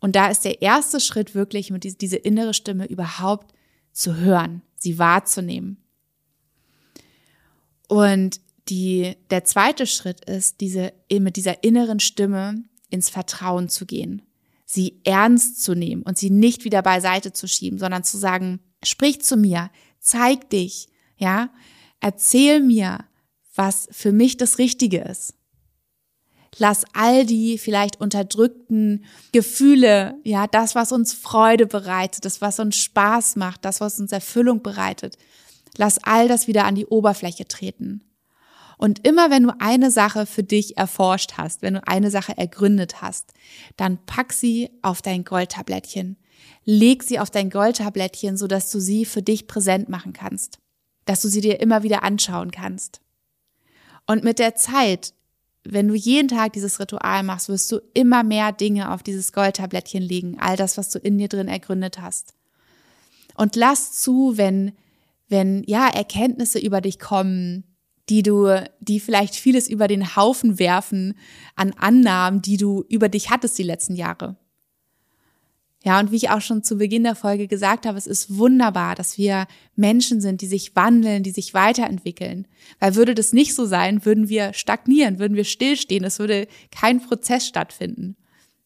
Und 0.00 0.16
da 0.16 0.26
ist 0.26 0.44
der 0.44 0.62
erste 0.62 0.98
Schritt 0.98 1.36
wirklich, 1.36 1.70
mit 1.70 2.00
diese, 2.00 2.16
innere 2.16 2.54
Stimme 2.54 2.86
überhaupt 2.86 3.54
zu 3.92 4.16
hören, 4.16 4.62
sie 4.74 4.98
wahrzunehmen. 4.98 5.76
Und 7.86 8.40
die, 8.68 9.14
der 9.30 9.44
zweite 9.44 9.86
Schritt 9.86 10.24
ist, 10.24 10.60
diese, 10.60 10.92
mit 11.08 11.36
dieser 11.36 11.62
inneren 11.62 12.00
Stimme 12.00 12.64
ins 12.90 13.10
Vertrauen 13.10 13.68
zu 13.68 13.86
gehen, 13.86 14.22
sie 14.64 15.00
ernst 15.04 15.62
zu 15.62 15.74
nehmen 15.74 16.02
und 16.02 16.18
sie 16.18 16.30
nicht 16.30 16.64
wieder 16.64 16.82
beiseite 16.82 17.32
zu 17.32 17.46
schieben, 17.46 17.78
sondern 17.78 18.04
zu 18.04 18.16
sagen, 18.18 18.60
sprich 18.82 19.22
zu 19.22 19.36
mir, 19.36 19.70
zeig 20.00 20.50
dich, 20.50 20.88
ja, 21.16 21.50
erzähl 22.00 22.60
mir, 22.60 23.04
was 23.54 23.88
für 23.90 24.12
mich 24.12 24.36
das 24.36 24.58
Richtige 24.58 25.00
ist. 25.00 25.34
Lass 26.58 26.84
all 26.92 27.26
die 27.26 27.58
vielleicht 27.58 28.00
unterdrückten 28.00 29.04
Gefühle, 29.32 30.16
ja, 30.22 30.46
das, 30.46 30.74
was 30.74 30.92
uns 30.92 31.12
Freude 31.12 31.66
bereitet, 31.66 32.24
das, 32.24 32.40
was 32.40 32.60
uns 32.60 32.76
Spaß 32.76 33.36
macht, 33.36 33.64
das, 33.64 33.80
was 33.80 33.98
uns 33.98 34.12
Erfüllung 34.12 34.62
bereitet, 34.62 35.18
lass 35.76 35.98
all 36.04 36.28
das 36.28 36.46
wieder 36.46 36.64
an 36.64 36.76
die 36.76 36.86
Oberfläche 36.86 37.48
treten. 37.48 38.02
Und 38.78 39.06
immer 39.06 39.30
wenn 39.30 39.44
du 39.44 39.54
eine 39.60 39.90
Sache 39.90 40.26
für 40.26 40.42
dich 40.42 40.76
erforscht 40.76 41.34
hast, 41.36 41.62
wenn 41.62 41.74
du 41.74 41.86
eine 41.86 42.10
Sache 42.10 42.36
ergründet 42.36 43.02
hast, 43.02 43.32
dann 43.76 43.98
pack 44.04 44.32
sie 44.32 44.70
auf 44.82 45.02
dein 45.02 45.24
Goldtablettchen. 45.24 46.16
Leg 46.64 47.02
sie 47.02 47.18
auf 47.18 47.30
dein 47.30 47.50
Goldtablettchen, 47.50 48.36
sodass 48.36 48.70
du 48.70 48.80
sie 48.80 49.04
für 49.04 49.22
dich 49.22 49.46
präsent 49.46 49.88
machen 49.88 50.12
kannst. 50.12 50.58
Dass 51.04 51.20
du 51.20 51.28
sie 51.28 51.40
dir 51.40 51.60
immer 51.60 51.82
wieder 51.82 52.02
anschauen 52.02 52.50
kannst. 52.50 53.00
Und 54.06 54.24
mit 54.24 54.38
der 54.38 54.54
Zeit, 54.54 55.14
wenn 55.64 55.88
du 55.88 55.94
jeden 55.94 56.28
Tag 56.28 56.52
dieses 56.52 56.80
Ritual 56.80 57.22
machst, 57.22 57.48
wirst 57.48 57.70
du 57.72 57.80
immer 57.94 58.22
mehr 58.22 58.52
Dinge 58.52 58.92
auf 58.92 59.02
dieses 59.02 59.32
Goldtablettchen 59.32 60.02
legen. 60.02 60.38
All 60.38 60.56
das, 60.56 60.76
was 60.76 60.90
du 60.90 60.98
in 60.98 61.18
dir 61.18 61.28
drin 61.28 61.48
ergründet 61.48 62.00
hast. 62.00 62.34
Und 63.34 63.56
lass 63.56 63.92
zu, 63.92 64.36
wenn, 64.36 64.72
wenn, 65.28 65.64
ja, 65.66 65.88
Erkenntnisse 65.88 66.58
über 66.58 66.80
dich 66.80 66.98
kommen, 66.98 67.64
die 68.08 68.22
du, 68.22 68.62
die 68.80 69.00
vielleicht 69.00 69.34
vieles 69.34 69.68
über 69.68 69.88
den 69.88 70.16
Haufen 70.16 70.58
werfen 70.58 71.14
an 71.56 71.72
Annahmen, 71.72 72.42
die 72.42 72.56
du 72.56 72.84
über 72.88 73.08
dich 73.08 73.30
hattest 73.30 73.58
die 73.58 73.62
letzten 73.62 73.96
Jahre. 73.96 74.36
Ja, 75.84 76.00
und 76.00 76.10
wie 76.10 76.16
ich 76.16 76.30
auch 76.30 76.40
schon 76.40 76.62
zu 76.62 76.78
Beginn 76.78 77.04
der 77.04 77.14
Folge 77.14 77.46
gesagt 77.46 77.84
habe, 77.84 77.98
es 77.98 78.06
ist 78.06 78.38
wunderbar, 78.38 78.94
dass 78.94 79.18
wir 79.18 79.46
Menschen 79.76 80.22
sind, 80.22 80.40
die 80.40 80.46
sich 80.46 80.74
wandeln, 80.74 81.22
die 81.22 81.30
sich 81.30 81.52
weiterentwickeln. 81.52 82.48
Weil 82.80 82.94
würde 82.94 83.14
das 83.14 83.34
nicht 83.34 83.54
so 83.54 83.66
sein, 83.66 84.06
würden 84.06 84.30
wir 84.30 84.54
stagnieren, 84.54 85.18
würden 85.18 85.36
wir 85.36 85.44
stillstehen, 85.44 86.04
es 86.04 86.18
würde 86.18 86.48
kein 86.70 87.02
Prozess 87.02 87.46
stattfinden. 87.46 88.16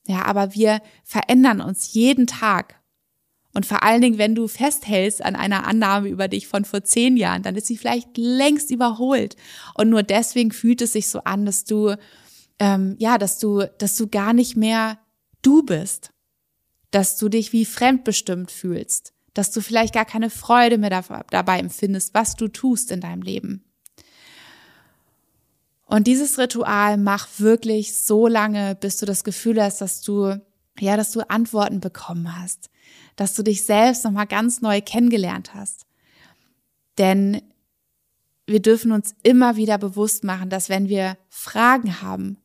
Ja, 0.07 0.25
aber 0.27 0.55
wir 0.55 0.81
verändern 1.03 1.61
uns 1.61 1.93
jeden 1.93 2.29
Tag. 2.29 2.78
Und 3.59 3.67
vor 3.67 3.83
allen 3.83 4.01
Dingen, 4.01 4.19
wenn 4.19 4.37
du 4.37 4.47
festhältst 4.47 5.21
an 5.25 5.35
einer 5.35 5.67
Annahme 5.67 6.11
über 6.11 6.29
dich 6.29 6.47
von 6.47 6.65
vor 6.65 6.85
zehn 6.85 7.17
Jahren, 7.17 7.43
dann 7.43 7.57
ist 7.57 7.67
sie 7.67 7.77
vielleicht 7.77 8.17
längst 8.17 8.71
überholt. 8.71 9.35
Und 9.75 9.91
nur 9.91 10.05
deswegen 10.05 10.53
fühlt 10.53 10.81
es 10.81 10.93
sich 10.93 11.09
so 11.09 11.25
an, 11.25 11.45
dass 11.45 11.65
du, 11.65 11.97
ähm, 12.61 12.95
ja, 13.01 13.19
dass 13.19 13.41
du, 13.41 13.69
dass 13.79 13.97
du 13.97 14.07
gar 14.07 14.33
nicht 14.33 14.57
mehr 14.57 15.01
du 15.43 15.65
bist. 15.65 16.13
Dass 16.93 17.17
du 17.19 17.29
dich 17.29 17.53
wie 17.53 17.65
fremdbestimmt 17.65 18.53
fühlst. 18.53 19.13
Dass 19.35 19.51
du 19.51 19.61
vielleicht 19.61 19.93
gar 19.93 20.05
keine 20.05 20.31
Freude 20.31 20.79
mehr 20.79 21.03
dabei 21.29 21.59
empfindest, 21.59 22.15
was 22.15 22.37
du 22.37 22.47
tust 22.47 22.93
in 22.93 23.01
deinem 23.01 23.23
Leben. 23.23 23.65
Und 25.85 26.07
dieses 26.07 26.39
Ritual 26.39 26.97
mach 26.97 27.27
wirklich 27.39 27.97
so 27.97 28.29
lange, 28.29 28.77
bis 28.77 28.99
du 28.99 29.05
das 29.05 29.25
Gefühl 29.25 29.61
hast, 29.61 29.81
dass 29.81 30.01
du, 30.01 30.41
ja, 30.79 30.97
dass 30.97 31.11
du 31.11 31.29
Antworten 31.29 31.81
bekommen 31.81 32.41
hast 32.41 32.71
dass 33.19 33.35
du 33.35 33.43
dich 33.43 33.65
selbst 33.65 34.05
nochmal 34.05 34.29
ganz 34.29 34.61
neu 34.61 34.81
kennengelernt 34.81 35.53
hast. 35.53 35.87
Denn 36.99 37.43
wir 38.47 38.63
dürfen 38.63 38.93
uns 38.93 39.17
immer 39.25 39.57
wieder 39.57 39.77
bewusst 39.77 40.23
machen, 40.23 40.51
dass 40.51 40.69
wenn 40.69 40.89
wir 40.89 41.19
Fragen 41.29 42.01
haben 42.01 42.39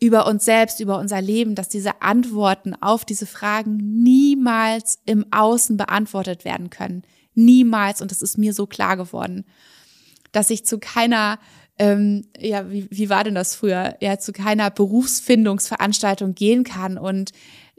über 0.00 0.26
uns 0.26 0.46
selbst, 0.46 0.80
über 0.80 0.98
unser 0.98 1.20
Leben, 1.20 1.54
dass 1.54 1.68
diese 1.68 2.00
Antworten 2.00 2.74
auf 2.74 3.04
diese 3.04 3.26
Fragen 3.26 3.76
niemals 3.76 4.98
im 5.04 5.26
Außen 5.30 5.76
beantwortet 5.76 6.46
werden 6.46 6.70
können. 6.70 7.02
Niemals. 7.34 8.00
Und 8.00 8.10
das 8.10 8.22
ist 8.22 8.38
mir 8.38 8.54
so 8.54 8.66
klar 8.66 8.96
geworden, 8.96 9.44
dass 10.32 10.48
ich 10.48 10.64
zu 10.64 10.78
keiner 10.78 11.38
ähm, 11.78 12.24
ja, 12.36 12.70
wie, 12.70 12.88
wie 12.90 13.08
war 13.08 13.22
denn 13.22 13.36
das 13.36 13.54
früher? 13.54 13.96
Ja, 14.00 14.18
zu 14.18 14.32
keiner 14.32 14.70
Berufsfindungsveranstaltung 14.70 16.34
gehen 16.34 16.64
kann 16.64 16.98
und 16.98 17.30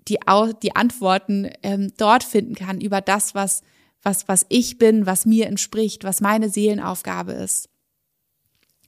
die, 0.10 0.20
die 0.64 0.76
Antworten 0.76 1.50
ähm, 1.64 1.94
dort 1.98 2.24
finden 2.24 2.56
kann 2.56 2.82
über 2.82 3.02
das, 3.02 3.36
was, 3.36 3.62
was, 4.02 4.28
was 4.28 4.46
ich 4.50 4.78
bin, 4.78 5.06
was 5.06 5.26
mir 5.26 5.48
entspricht, 5.48 6.04
was 6.04 6.22
meine 6.22 6.50
Seelenaufgabe 6.50 7.34
ist. 7.34 7.70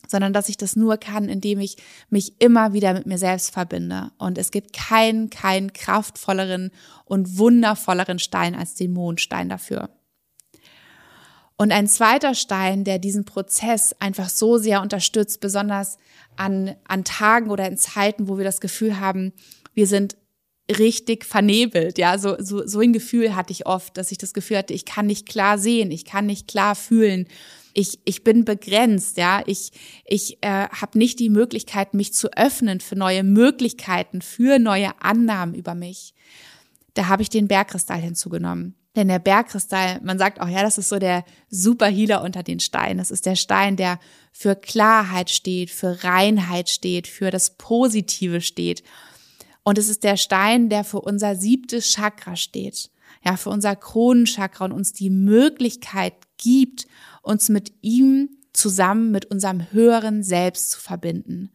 Sondern 0.07 0.33
dass 0.33 0.49
ich 0.49 0.57
das 0.57 0.75
nur 0.75 0.97
kann, 0.97 1.29
indem 1.29 1.59
ich 1.59 1.77
mich 2.09 2.41
immer 2.41 2.73
wieder 2.73 2.93
mit 2.93 3.05
mir 3.05 3.17
selbst 3.17 3.51
verbinde. 3.51 4.11
Und 4.17 4.37
es 4.37 4.51
gibt 4.51 4.73
keinen, 4.73 5.29
keinen 5.29 5.71
kraftvolleren 5.71 6.71
und 7.05 7.37
wundervolleren 7.37 8.19
Stein 8.19 8.55
als 8.55 8.73
den 8.73 8.91
Mondstein 8.91 9.47
dafür. 9.47 9.89
Und 11.61 11.71
ein 11.71 11.87
zweiter 11.87 12.33
Stein, 12.33 12.83
der 12.83 12.97
diesen 12.97 13.23
Prozess 13.23 13.95
einfach 13.99 14.29
so 14.29 14.57
sehr 14.57 14.81
unterstützt, 14.81 15.41
besonders 15.41 15.97
an, 16.35 16.75
an 16.87 17.03
Tagen 17.03 17.51
oder 17.51 17.67
in 17.67 17.77
Zeiten, 17.77 18.27
wo 18.27 18.39
wir 18.39 18.43
das 18.43 18.61
Gefühl 18.61 18.99
haben, 18.99 19.31
wir 19.75 19.85
sind 19.85 20.17
richtig 20.79 21.25
vernebelt. 21.25 21.97
Ja, 21.97 22.17
so, 22.17 22.35
so, 22.39 22.65
so 22.65 22.79
ein 22.79 22.93
Gefühl 22.93 23.35
hatte 23.35 23.51
ich 23.51 23.65
oft, 23.65 23.97
dass 23.97 24.11
ich 24.11 24.17
das 24.17 24.33
Gefühl 24.33 24.57
hatte, 24.57 24.73
ich 24.73 24.85
kann 24.85 25.05
nicht 25.05 25.27
klar 25.27 25.57
sehen, 25.57 25.91
ich 25.91 26.05
kann 26.05 26.25
nicht 26.25 26.47
klar 26.47 26.75
fühlen. 26.75 27.27
Ich, 27.73 27.99
ich 28.03 28.23
bin 28.23 28.43
begrenzt, 28.43 29.17
ja. 29.17 29.43
Ich, 29.45 29.71
ich 30.05 30.37
äh, 30.41 30.67
habe 30.69 30.97
nicht 30.97 31.19
die 31.19 31.29
Möglichkeit, 31.29 31.93
mich 31.93 32.13
zu 32.13 32.31
öffnen 32.33 32.81
für 32.81 32.95
neue 32.95 33.23
Möglichkeiten, 33.23 34.21
für 34.21 34.59
neue 34.59 35.01
Annahmen 35.01 35.55
über 35.55 35.73
mich. 35.73 36.13
Da 36.93 37.07
habe 37.07 37.21
ich 37.21 37.29
den 37.29 37.47
Bergkristall 37.47 37.99
hinzugenommen. 37.99 38.75
Denn 38.95 39.07
der 39.07 39.19
Bergkristall, 39.19 40.01
man 40.03 40.17
sagt 40.17 40.41
auch, 40.41 40.49
ja, 40.49 40.63
das 40.63 40.77
ist 40.77 40.89
so 40.89 40.99
der 40.99 41.23
Superhealer 41.49 42.21
unter 42.23 42.43
den 42.43 42.59
Steinen. 42.59 42.97
Das 42.97 43.09
ist 43.09 43.25
der 43.25 43.37
Stein, 43.37 43.77
der 43.77 43.99
für 44.33 44.55
Klarheit 44.55 45.29
steht, 45.29 45.69
für 45.69 46.03
Reinheit 46.03 46.69
steht, 46.69 47.07
für 47.07 47.31
das 47.31 47.51
Positive 47.51 48.41
steht. 48.41 48.83
Und 49.63 49.77
es 49.77 49.89
ist 49.89 50.03
der 50.03 50.17
Stein, 50.17 50.69
der 50.69 50.83
für 50.83 51.01
unser 51.01 51.35
siebtes 51.35 51.93
Chakra 51.93 52.35
steht. 52.35 52.89
Ja, 53.23 53.37
für 53.37 53.49
unser 53.49 53.75
Kronenchakra 53.75 54.65
und 54.65 54.71
uns 54.71 54.93
die 54.93 55.09
Möglichkeit 55.09 56.13
gibt, 56.37 56.87
uns 57.21 57.49
mit 57.49 57.71
ihm 57.81 58.29
zusammen 58.53 59.11
mit 59.11 59.25
unserem 59.25 59.71
höheren 59.71 60.23
Selbst 60.23 60.71
zu 60.71 60.79
verbinden. 60.79 61.51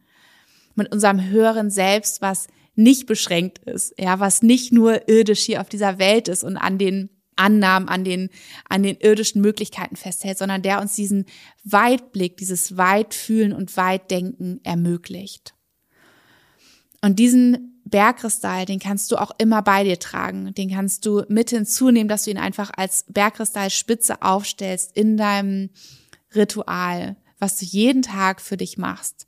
Mit 0.75 0.91
unserem 0.91 1.23
höheren 1.23 1.69
Selbst, 1.69 2.21
was 2.21 2.47
nicht 2.75 3.07
beschränkt 3.07 3.59
ist, 3.59 3.93
ja, 3.99 4.19
was 4.19 4.43
nicht 4.43 4.71
nur 4.71 5.09
irdisch 5.09 5.41
hier 5.41 5.61
auf 5.61 5.69
dieser 5.69 5.97
Welt 5.97 6.27
ist 6.27 6.43
und 6.43 6.57
an 6.57 6.77
den 6.77 7.09
Annahmen, 7.35 7.89
an 7.89 8.03
den, 8.03 8.29
an 8.69 8.83
den 8.83 8.97
irdischen 8.97 9.41
Möglichkeiten 9.41 9.95
festhält, 9.95 10.37
sondern 10.37 10.61
der 10.61 10.81
uns 10.81 10.95
diesen 10.95 11.25
Weitblick, 11.63 12.37
dieses 12.37 12.77
Weitfühlen 12.77 13.53
und 13.53 13.75
Weitdenken 13.77 14.59
ermöglicht. 14.63 15.53
Und 17.01 17.19
diesen 17.19 17.76
Bergkristall, 17.89 18.65
den 18.65 18.79
kannst 18.79 19.11
du 19.11 19.17
auch 19.17 19.31
immer 19.37 19.61
bei 19.61 19.83
dir 19.83 19.99
tragen. 19.99 20.53
Den 20.53 20.69
kannst 20.69 21.05
du 21.05 21.23
mit 21.27 21.49
hinzunehmen, 21.49 22.07
dass 22.07 22.23
du 22.23 22.31
ihn 22.31 22.37
einfach 22.37 22.71
als 22.75 23.05
Bergkristallspitze 23.07 24.21
aufstellst 24.21 24.95
in 24.95 25.17
deinem 25.17 25.69
Ritual, 26.35 27.15
was 27.39 27.57
du 27.57 27.65
jeden 27.65 28.01
Tag 28.01 28.41
für 28.41 28.57
dich 28.57 28.77
machst. 28.77 29.27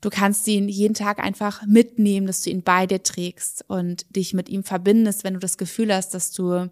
Du 0.00 0.10
kannst 0.10 0.46
ihn 0.46 0.68
jeden 0.68 0.94
Tag 0.94 1.18
einfach 1.18 1.64
mitnehmen, 1.66 2.26
dass 2.26 2.42
du 2.42 2.50
ihn 2.50 2.62
bei 2.62 2.86
dir 2.86 3.02
trägst 3.02 3.64
und 3.68 4.06
dich 4.14 4.34
mit 4.34 4.48
ihm 4.48 4.62
verbindest, 4.62 5.24
wenn 5.24 5.34
du 5.34 5.40
das 5.40 5.58
Gefühl 5.58 5.94
hast, 5.94 6.14
dass 6.14 6.32
du, 6.32 6.70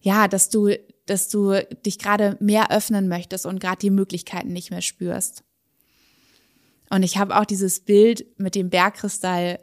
ja, 0.00 0.28
dass 0.28 0.48
du, 0.48 0.70
dass 1.06 1.28
du 1.28 1.60
dich 1.84 1.98
gerade 1.98 2.36
mehr 2.40 2.70
öffnen 2.70 3.08
möchtest 3.08 3.44
und 3.44 3.58
gerade 3.58 3.78
die 3.78 3.90
Möglichkeiten 3.90 4.52
nicht 4.52 4.70
mehr 4.70 4.82
spürst. 4.82 5.42
Und 6.90 7.02
ich 7.02 7.16
habe 7.16 7.38
auch 7.38 7.44
dieses 7.44 7.80
Bild 7.80 8.26
mit 8.38 8.54
dem 8.54 8.70
Bergkristall, 8.70 9.58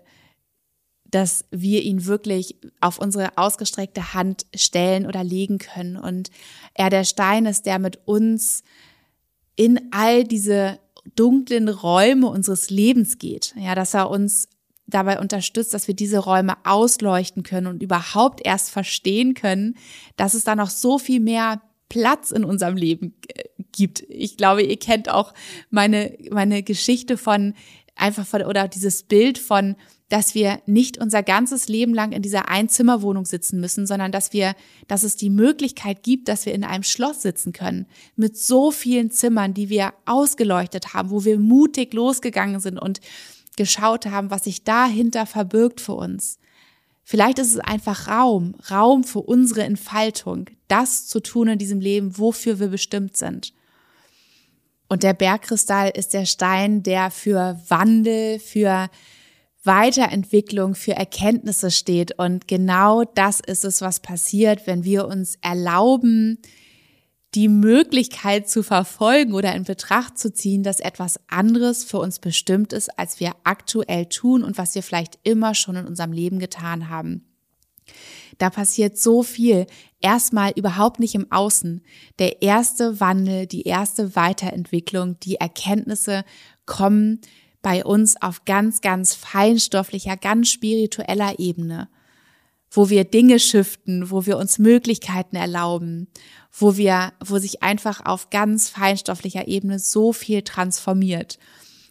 dass 1.05 1.45
wir 1.51 1.83
ihn 1.83 2.05
wirklich 2.05 2.55
auf 2.79 2.97
unsere 2.97 3.37
ausgestreckte 3.37 4.13
Hand 4.13 4.45
stellen 4.55 5.05
oder 5.05 5.23
legen 5.23 5.57
können. 5.57 5.97
Und 5.97 6.29
er 6.73 6.89
der 6.89 7.03
Stein 7.03 7.45
ist, 7.45 7.65
der 7.65 7.79
mit 7.79 7.99
uns 8.05 8.63
in 9.55 9.89
all 9.91 10.23
diese 10.23 10.79
dunklen 11.15 11.67
Räume 11.67 12.27
unseres 12.27 12.69
Lebens 12.69 13.17
geht. 13.17 13.53
Ja, 13.57 13.75
dass 13.75 13.93
er 13.93 14.09
uns 14.09 14.47
dabei 14.87 15.19
unterstützt, 15.19 15.73
dass 15.73 15.87
wir 15.87 15.95
diese 15.95 16.19
Räume 16.19 16.55
ausleuchten 16.65 17.43
können 17.43 17.67
und 17.67 17.83
überhaupt 17.83 18.45
erst 18.45 18.69
verstehen 18.71 19.33
können, 19.33 19.75
dass 20.15 20.33
es 20.33 20.43
da 20.43 20.55
noch 20.55 20.69
so 20.69 20.97
viel 20.97 21.19
mehr 21.19 21.61
Platz 21.91 22.31
in 22.31 22.45
unserem 22.45 22.77
Leben 22.77 23.15
gibt. 23.73 24.05
Ich 24.07 24.37
glaube, 24.37 24.63
ihr 24.63 24.77
kennt 24.77 25.09
auch 25.09 25.33
meine, 25.69 26.17
meine 26.31 26.63
Geschichte 26.63 27.17
von 27.17 27.53
einfach 27.97 28.25
von, 28.25 28.43
oder 28.43 28.69
dieses 28.69 29.03
Bild 29.03 29.37
von 29.37 29.75
dass 30.07 30.35
wir 30.35 30.61
nicht 30.65 30.97
unser 30.97 31.23
ganzes 31.23 31.69
Leben 31.69 31.93
lang 31.93 32.11
in 32.11 32.21
dieser 32.21 32.49
Einzimmerwohnung 32.49 33.23
sitzen 33.23 33.61
müssen, 33.61 33.87
sondern 33.87 34.11
dass 34.11 34.33
wir, 34.33 34.55
dass 34.89 35.03
es 35.03 35.15
die 35.15 35.29
Möglichkeit 35.29 36.03
gibt, 36.03 36.27
dass 36.27 36.45
wir 36.45 36.53
in 36.53 36.65
einem 36.65 36.83
Schloss 36.83 37.21
sitzen 37.21 37.53
können 37.53 37.85
mit 38.17 38.37
so 38.37 38.71
vielen 38.71 39.09
Zimmern, 39.09 39.53
die 39.53 39.69
wir 39.69 39.93
ausgeleuchtet 40.05 40.93
haben, 40.93 41.11
wo 41.11 41.23
wir 41.23 41.39
mutig 41.39 41.93
losgegangen 41.93 42.59
sind 42.59 42.77
und 42.77 42.99
geschaut 43.55 44.05
haben, 44.05 44.31
was 44.31 44.43
sich 44.43 44.65
dahinter 44.65 45.25
verbirgt 45.25 45.79
für 45.79 45.93
uns. 45.93 46.39
Vielleicht 47.05 47.39
ist 47.39 47.53
es 47.53 47.59
einfach 47.59 48.09
Raum, 48.09 48.55
Raum 48.69 49.05
für 49.05 49.19
unsere 49.19 49.63
Entfaltung, 49.63 50.49
das 50.71 51.07
zu 51.07 51.19
tun 51.19 51.49
in 51.49 51.59
diesem 51.59 51.79
Leben, 51.79 52.17
wofür 52.17 52.59
wir 52.59 52.69
bestimmt 52.69 53.17
sind. 53.17 53.53
Und 54.87 55.03
der 55.03 55.13
Bergkristall 55.13 55.89
ist 55.89 56.13
der 56.13 56.25
Stein, 56.25 56.83
der 56.83 57.11
für 57.11 57.59
Wandel, 57.69 58.39
für 58.39 58.89
Weiterentwicklung, 59.63 60.75
für 60.75 60.93
Erkenntnisse 60.93 61.71
steht. 61.71 62.17
Und 62.17 62.47
genau 62.47 63.03
das 63.03 63.39
ist 63.39 63.63
es, 63.63 63.81
was 63.81 63.99
passiert, 63.99 64.67
wenn 64.67 64.83
wir 64.83 65.07
uns 65.07 65.37
erlauben, 65.41 66.39
die 67.35 67.47
Möglichkeit 67.47 68.49
zu 68.49 68.63
verfolgen 68.63 69.33
oder 69.33 69.55
in 69.55 69.63
Betracht 69.63 70.17
zu 70.17 70.33
ziehen, 70.33 70.63
dass 70.63 70.81
etwas 70.81 71.19
anderes 71.29 71.83
für 71.85 71.99
uns 71.99 72.19
bestimmt 72.19 72.73
ist, 72.73 72.99
als 72.99 73.19
wir 73.19 73.31
aktuell 73.45 74.07
tun 74.07 74.43
und 74.43 74.57
was 74.57 74.75
wir 74.75 74.83
vielleicht 74.83 75.19
immer 75.23 75.55
schon 75.55 75.77
in 75.77 75.87
unserem 75.87 76.11
Leben 76.11 76.39
getan 76.39 76.89
haben. 76.89 77.30
Da 78.37 78.49
passiert 78.49 78.97
so 78.97 79.23
viel. 79.23 79.67
Erstmal 79.99 80.51
überhaupt 80.55 80.99
nicht 80.99 81.15
im 81.15 81.31
Außen. 81.31 81.81
Der 82.19 82.41
erste 82.41 82.99
Wandel, 82.99 83.45
die 83.47 83.63
erste 83.63 84.15
Weiterentwicklung, 84.15 85.19
die 85.19 85.35
Erkenntnisse 85.35 86.23
kommen 86.65 87.21
bei 87.61 87.85
uns 87.85 88.21
auf 88.21 88.45
ganz, 88.45 88.81
ganz 88.81 89.13
feinstofflicher, 89.13 90.17
ganz 90.17 90.49
spiritueller 90.49 91.39
Ebene, 91.39 91.89
wo 92.71 92.89
wir 92.89 93.03
Dinge 93.03 93.39
shiften, 93.39 94.09
wo 94.09 94.25
wir 94.25 94.37
uns 94.37 94.57
Möglichkeiten 94.57 95.35
erlauben, 95.35 96.07
wo 96.51 96.77
wir, 96.77 97.13
wo 97.23 97.37
sich 97.37 97.61
einfach 97.61 98.05
auf 98.05 98.29
ganz 98.29 98.69
feinstofflicher 98.69 99.47
Ebene 99.47 99.77
so 99.77 100.13
viel 100.13 100.41
transformiert. 100.41 101.37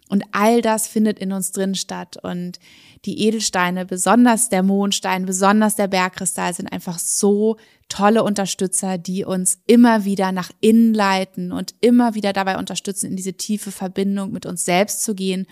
Und 0.08 0.24
all 0.32 0.60
das 0.60 0.88
findet 0.88 1.20
in 1.20 1.32
uns 1.32 1.52
drin 1.52 1.76
statt. 1.76 2.16
Und 2.20 2.58
die 3.04 3.26
Edelsteine, 3.26 3.86
besonders 3.86 4.50
der 4.50 4.62
Mondstein, 4.62 5.24
besonders 5.24 5.74
der 5.74 5.88
Bergkristall, 5.88 6.52
sind 6.52 6.70
einfach 6.70 6.98
so 6.98 7.56
tolle 7.88 8.22
Unterstützer, 8.22 8.98
die 8.98 9.24
uns 9.24 9.58
immer 9.66 10.04
wieder 10.04 10.32
nach 10.32 10.50
innen 10.60 10.94
leiten 10.94 11.50
und 11.50 11.74
immer 11.80 12.14
wieder 12.14 12.32
dabei 12.32 12.58
unterstützen, 12.58 13.06
in 13.06 13.16
diese 13.16 13.34
tiefe 13.34 13.72
Verbindung 13.72 14.32
mit 14.32 14.46
uns 14.46 14.64
selbst 14.64 15.02
zu 15.02 15.14
gehen, 15.14 15.46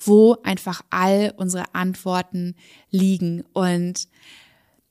wo 0.00 0.36
einfach 0.42 0.82
all 0.90 1.32
unsere 1.36 1.74
Antworten 1.74 2.56
liegen. 2.90 3.44
Und 3.52 4.08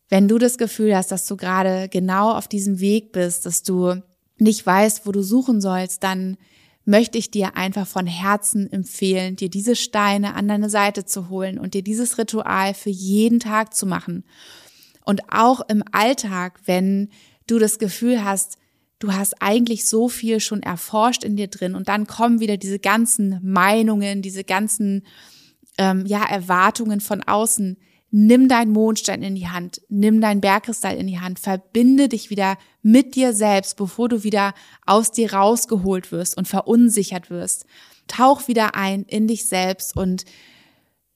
wenn 0.08 0.28
du 0.28 0.38
das 0.38 0.58
Gefühl 0.58 0.96
hast, 0.96 1.12
dass 1.12 1.26
du 1.26 1.36
gerade 1.36 1.90
genau 1.90 2.32
auf 2.32 2.48
diesem 2.48 2.80
Weg 2.80 3.12
bist, 3.12 3.46
dass 3.46 3.64
du 3.64 4.02
nicht 4.38 4.66
weißt, 4.66 5.06
wo 5.06 5.12
du 5.12 5.22
suchen 5.22 5.62
sollst, 5.62 6.04
dann 6.04 6.38
möchte 6.86 7.18
ich 7.18 7.30
dir 7.30 7.56
einfach 7.56 7.88
von 7.88 8.08
Herzen 8.08 8.72
empfehlen, 8.72 9.36
dir 9.36 9.50
diese 9.50 9.76
Steine 9.76 10.36
an 10.36 10.48
deine 10.48 10.70
Seite 10.70 11.06
zu 11.06 11.30
holen 11.30 11.60
und 11.60 11.74
dir 11.74 11.84
dieses 11.84 12.18
Ritual 12.18 12.74
für 12.74 12.90
jeden 12.90 13.40
Tag 13.40 13.74
zu 13.76 13.86
machen. 13.86 14.24
Und 15.06 15.22
auch 15.32 15.62
im 15.70 15.84
Alltag, 15.92 16.60
wenn 16.66 17.10
du 17.48 17.60
das 17.60 17.80
Gefühl 17.80 18.24
hast, 18.24 18.58
du 19.00 19.14
hast 19.14 19.42
eigentlich 19.42 19.86
so 19.86 20.10
viel 20.10 20.40
schon 20.40 20.62
erforscht 20.62 21.24
in 21.24 21.36
dir 21.36 21.48
drin 21.48 21.76
und 21.76 21.88
dann 21.88 22.06
kommen 22.08 22.40
wieder 22.40 22.58
diese 22.58 22.80
ganzen 22.80 23.40
Meinungen, 23.42 24.22
diese 24.22 24.44
ganzen 24.44 25.06
ähm, 25.78 26.06
ja 26.06 26.24
Erwartungen 26.24 27.02
von 27.02 27.24
außen, 27.24 27.78
Nimm 28.12 28.48
deinen 28.48 28.72
Mondstein 28.72 29.22
in 29.22 29.36
die 29.36 29.50
Hand, 29.50 29.82
nimm 29.88 30.20
deinen 30.20 30.42
Bergkristall 30.42 30.98
in 30.98 31.08
die 31.08 31.20
Hand, 31.20 31.40
verbinde 31.40 32.10
dich 32.10 32.30
wieder 32.30 32.58
mit 32.82 33.16
dir 33.16 33.34
selbst, 33.34 33.78
bevor 33.78 34.10
du 34.10 34.24
wieder 34.24 34.54
aus 34.86 35.12
dir 35.12 35.34
rausgeholt 35.34 36.12
wirst 36.12 36.36
und 36.38 36.48
verunsichert 36.48 37.30
wirst. 37.30 37.66
Tauch 38.08 38.48
wieder 38.48 38.76
ein 38.76 39.04
in 39.04 39.28
dich 39.28 39.46
selbst 39.46 39.96
und 39.96 40.26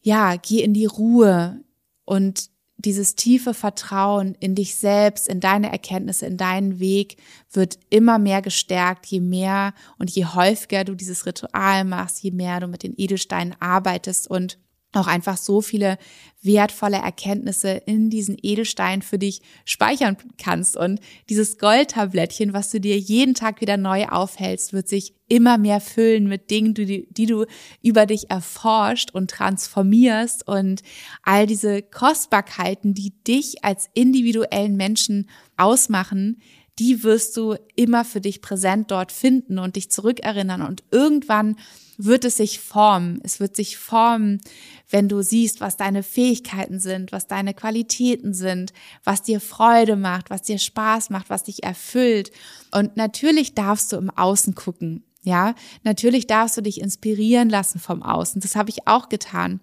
ja, 0.02 0.36
geh 0.36 0.62
in 0.62 0.74
die 0.74 0.86
Ruhe 0.86 1.64
und 2.06 2.52
dieses 2.78 3.16
tiefe 3.16 3.54
Vertrauen 3.54 4.36
in 4.40 4.56
dich 4.56 4.76
selbst, 4.76 5.28
in 5.28 5.40
deine 5.40 5.72
Erkenntnisse, 5.72 6.26
in 6.26 6.38
deinen 6.38 6.80
Weg 6.80 7.18
wird 7.52 7.80
immer 7.90 8.20
mehr 8.20 8.42
gestärkt, 8.42 9.06
je 9.06 9.22
mehr 9.22 9.74
und 9.98 10.10
je 10.12 10.26
häufiger 10.26 10.84
du 10.84 10.96
dieses 10.96 11.26
Ritual 11.26 11.86
machst, 11.86 12.22
je 12.22 12.32
mehr 12.32 12.60
du 12.60 12.68
mit 12.68 12.84
den 12.84 12.94
Edelsteinen 12.98 13.56
arbeitest 13.60 14.30
und 14.30 14.58
auch 14.96 15.08
einfach 15.08 15.38
so 15.38 15.62
viele 15.62 15.98
wertvolle 16.42 16.98
Erkenntnisse 16.98 17.70
in 17.86 18.10
diesen 18.10 18.38
Edelstein 18.42 19.02
für 19.02 19.18
dich 19.18 19.42
speichern 19.66 20.18
kannst. 20.38 20.76
Und 20.76 21.00
dieses 21.30 21.58
Goldtablettchen, 21.58 22.54
was 22.54 22.70
du 22.70 22.80
dir 22.80 22.98
jeden 22.98 23.34
Tag 23.34 23.62
wieder 23.62 23.78
neu 23.78 24.08
aufhältst, 24.08 24.74
wird 24.74 24.88
sich 24.88 25.16
immer 25.28 25.58
mehr 25.58 25.80
füllen 25.80 26.28
mit 26.28 26.52
Dingen, 26.52 26.74
die, 26.74 27.08
die 27.10 27.26
du 27.26 27.46
über 27.82 28.06
dich 28.06 28.30
erforscht 28.30 29.12
und 29.12 29.32
transformierst 29.32 30.48
und 30.48 30.82
all 31.24 31.48
diese 31.48 31.82
Kostbarkeiten, 31.82 32.94
die 32.94 33.14
dich 33.24 33.64
als 33.64 33.90
individuellen 33.94 34.76
Menschen 34.76 35.30
ausmachen, 35.58 36.42
die 36.80 37.04
wirst 37.04 37.38
du 37.38 37.56
immer 37.76 38.04
für 38.04 38.22
dich 38.22 38.42
präsent 38.42 38.92
dort 38.92 39.12
finden 39.12 39.60
und 39.60 39.76
dich 39.76 39.92
zurückerinnern. 39.92 40.62
Und 40.62 40.84
irgendwann 40.92 41.56
wird 41.98 42.26
es 42.26 42.38
sich 42.38 42.60
formen. 42.60 43.20
Es 43.24 43.40
wird 43.40 43.56
sich 43.56 43.78
formen, 43.78 44.42
wenn 44.90 45.10
du 45.10 45.22
siehst, 45.22 45.62
was 45.62 45.78
deine 45.78 46.04
Fähigkeiten 46.04 46.80
sind, 46.80 47.12
was 47.12 47.28
deine 47.28 47.54
Qualitäten 47.54 48.34
sind, 48.34 48.74
was 49.04 49.22
dir 49.22 49.40
Freude 49.40 49.96
macht, 49.96 50.30
was 50.30 50.42
dir 50.42 50.60
Spaß 50.60 51.10
macht, 51.10 51.30
was 51.30 51.44
dich 51.44 51.64
erfüllt. 51.64 52.32
Und 52.72 52.98
natürlich 52.98 53.56
darfst 53.56 53.92
du 53.92 53.98
im 53.98 54.10
Außen 54.10 54.56
gucken. 54.56 55.04
Ja, 55.24 55.56
natürlich 55.84 56.28
darfst 56.28 56.58
du 56.58 56.62
dich 56.62 56.82
inspirieren 56.82 57.50
lassen 57.50 57.80
vom 57.80 58.04
Außen. 58.04 58.42
Das 58.42 58.56
habe 58.56 58.70
ich 58.70 58.88
auch 58.88 59.08
getan. 59.10 59.62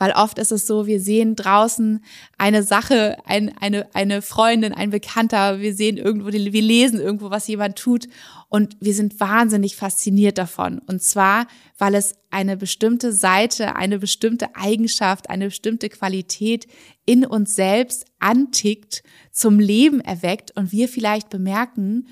Weil 0.00 0.12
oft 0.12 0.38
ist 0.38 0.50
es 0.50 0.66
so, 0.66 0.86
wir 0.86 0.98
sehen 0.98 1.36
draußen 1.36 2.02
eine 2.38 2.62
Sache, 2.62 3.18
ein, 3.26 3.54
eine, 3.58 3.86
eine 3.94 4.22
Freundin, 4.22 4.72
ein 4.72 4.88
Bekannter, 4.88 5.60
wir 5.60 5.74
sehen 5.74 5.98
irgendwo, 5.98 6.32
wir 6.32 6.62
lesen 6.62 6.98
irgendwo, 6.98 7.28
was 7.28 7.46
jemand 7.46 7.76
tut. 7.76 8.08
Und 8.48 8.78
wir 8.80 8.94
sind 8.94 9.20
wahnsinnig 9.20 9.76
fasziniert 9.76 10.38
davon. 10.38 10.78
Und 10.78 11.02
zwar, 11.02 11.46
weil 11.76 11.94
es 11.94 12.14
eine 12.30 12.56
bestimmte 12.56 13.12
Seite, 13.12 13.76
eine 13.76 13.98
bestimmte 13.98 14.56
Eigenschaft, 14.56 15.28
eine 15.28 15.48
bestimmte 15.48 15.90
Qualität 15.90 16.66
in 17.04 17.26
uns 17.26 17.54
selbst 17.54 18.06
antickt, 18.20 19.02
zum 19.30 19.60
Leben 19.60 20.00
erweckt. 20.00 20.56
Und 20.56 20.72
wir 20.72 20.88
vielleicht 20.88 21.28
bemerken, 21.28 22.08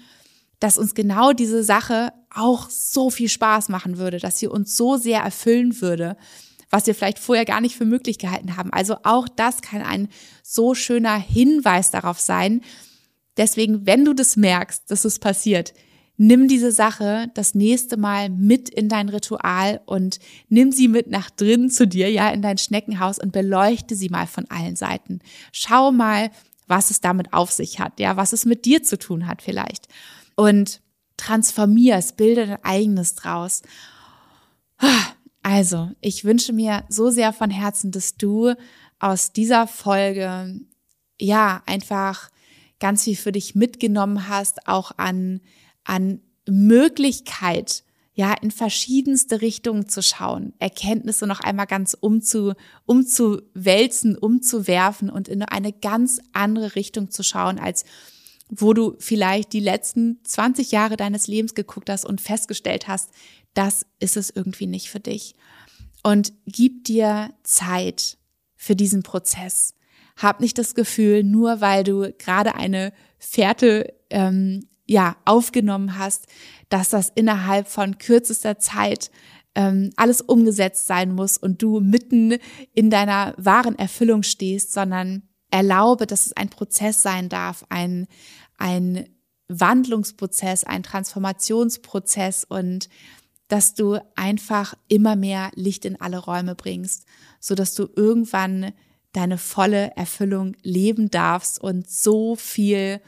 dass 0.60 0.76
uns 0.76 0.94
genau 0.94 1.32
diese 1.32 1.64
Sache 1.64 2.12
auch 2.34 2.68
so 2.68 3.08
viel 3.08 3.30
Spaß 3.30 3.70
machen 3.70 3.96
würde, 3.96 4.18
dass 4.18 4.38
sie 4.38 4.46
uns 4.46 4.76
so 4.76 4.98
sehr 4.98 5.20
erfüllen 5.20 5.80
würde, 5.80 6.18
was 6.70 6.86
wir 6.86 6.94
vielleicht 6.94 7.18
vorher 7.18 7.44
gar 7.44 7.60
nicht 7.60 7.76
für 7.76 7.84
möglich 7.84 8.18
gehalten 8.18 8.56
haben. 8.56 8.72
Also 8.72 8.96
auch 9.04 9.28
das 9.28 9.62
kann 9.62 9.82
ein 9.82 10.08
so 10.42 10.74
schöner 10.74 11.18
Hinweis 11.18 11.90
darauf 11.90 12.20
sein. 12.20 12.62
Deswegen, 13.36 13.86
wenn 13.86 14.04
du 14.04 14.12
das 14.12 14.36
merkst, 14.36 14.90
dass 14.90 15.04
es 15.04 15.18
passiert, 15.18 15.72
nimm 16.18 16.48
diese 16.48 16.72
Sache 16.72 17.30
das 17.34 17.54
nächste 17.54 17.96
Mal 17.96 18.28
mit 18.28 18.68
in 18.68 18.88
dein 18.88 19.08
Ritual 19.08 19.80
und 19.86 20.18
nimm 20.48 20.72
sie 20.72 20.88
mit 20.88 21.08
nach 21.08 21.30
drinnen 21.30 21.70
zu 21.70 21.86
dir, 21.86 22.10
ja, 22.10 22.28
in 22.30 22.42
dein 22.42 22.58
Schneckenhaus 22.58 23.18
und 23.18 23.32
beleuchte 23.32 23.94
sie 23.94 24.08
mal 24.08 24.26
von 24.26 24.44
allen 24.50 24.76
Seiten. 24.76 25.20
Schau 25.52 25.92
mal, 25.92 26.30
was 26.66 26.90
es 26.90 27.00
damit 27.00 27.32
auf 27.32 27.50
sich 27.50 27.80
hat, 27.80 27.98
ja, 28.00 28.16
was 28.16 28.32
es 28.32 28.44
mit 28.44 28.64
dir 28.64 28.82
zu 28.82 28.98
tun 28.98 29.26
hat 29.26 29.40
vielleicht. 29.40 29.86
Und 30.34 30.80
transformier 31.16 31.96
es, 31.96 32.12
bilde 32.12 32.46
dein 32.46 32.64
eigenes 32.64 33.14
draus. 33.14 33.62
Also, 35.50 35.88
ich 36.02 36.26
wünsche 36.26 36.52
mir 36.52 36.84
so 36.90 37.08
sehr 37.08 37.32
von 37.32 37.48
Herzen, 37.48 37.90
dass 37.90 38.18
du 38.18 38.52
aus 38.98 39.32
dieser 39.32 39.66
Folge 39.66 40.60
ja 41.18 41.62
einfach 41.64 42.28
ganz 42.80 43.04
viel 43.04 43.16
für 43.16 43.32
dich 43.32 43.54
mitgenommen 43.54 44.28
hast, 44.28 44.68
auch 44.68 44.92
an, 44.98 45.40
an 45.84 46.20
Möglichkeit, 46.46 47.82
ja, 48.12 48.34
in 48.34 48.50
verschiedenste 48.50 49.40
Richtungen 49.40 49.88
zu 49.88 50.02
schauen, 50.02 50.52
Erkenntnisse 50.58 51.26
noch 51.26 51.40
einmal 51.40 51.66
ganz 51.66 51.96
umzu, 51.98 52.52
umzuwälzen, 52.84 54.18
umzuwerfen 54.18 55.08
und 55.08 55.28
in 55.28 55.42
eine 55.42 55.72
ganz 55.72 56.20
andere 56.34 56.74
Richtung 56.74 57.10
zu 57.10 57.22
schauen, 57.22 57.58
als 57.58 57.86
wo 58.50 58.72
du 58.72 58.96
vielleicht 58.98 59.52
die 59.52 59.60
letzten 59.60 60.20
20 60.24 60.72
Jahre 60.72 60.96
deines 60.96 61.26
Lebens 61.26 61.54
geguckt 61.54 61.90
hast 61.90 62.04
und 62.04 62.20
festgestellt 62.20 62.88
hast, 62.88 63.10
das 63.58 63.84
ist 63.98 64.16
es 64.16 64.30
irgendwie 64.30 64.68
nicht 64.68 64.88
für 64.88 65.00
dich. 65.00 65.34
Und 66.04 66.32
gib 66.46 66.84
dir 66.84 67.34
Zeit 67.42 68.16
für 68.54 68.76
diesen 68.76 69.02
Prozess. 69.02 69.74
Hab 70.16 70.38
nicht 70.40 70.58
das 70.58 70.76
Gefühl, 70.76 71.24
nur 71.24 71.60
weil 71.60 71.82
du 71.82 72.12
gerade 72.18 72.54
eine 72.54 72.92
Fährte 73.18 73.94
ähm, 74.10 74.68
ja 74.86 75.16
aufgenommen 75.24 75.98
hast, 75.98 76.28
dass 76.68 76.90
das 76.90 77.10
innerhalb 77.16 77.66
von 77.66 77.98
kürzester 77.98 78.60
Zeit 78.60 79.10
ähm, 79.56 79.90
alles 79.96 80.20
umgesetzt 80.20 80.86
sein 80.86 81.12
muss 81.12 81.36
und 81.36 81.60
du 81.60 81.80
mitten 81.80 82.38
in 82.74 82.90
deiner 82.90 83.34
wahren 83.38 83.76
Erfüllung 83.76 84.22
stehst, 84.22 84.72
sondern 84.72 85.24
erlaube, 85.50 86.06
dass 86.06 86.26
es 86.26 86.36
ein 86.36 86.48
Prozess 86.48 87.02
sein 87.02 87.28
darf, 87.28 87.64
ein, 87.70 88.06
ein 88.56 89.08
Wandlungsprozess, 89.48 90.62
ein 90.62 90.82
Transformationsprozess 90.82 92.44
und 92.44 92.88
dass 93.48 93.74
du 93.74 93.98
einfach 94.14 94.74
immer 94.88 95.16
mehr 95.16 95.50
Licht 95.54 95.84
in 95.84 96.00
alle 96.00 96.18
Räume 96.18 96.54
bringst, 96.54 97.06
so 97.40 97.54
dass 97.54 97.74
du 97.74 97.88
irgendwann 97.96 98.72
deine 99.12 99.38
volle 99.38 99.96
Erfüllung 99.96 100.54
leben 100.62 101.10
darfst 101.10 101.60
und 101.60 101.88
so 101.90 102.36
viel 102.36 103.00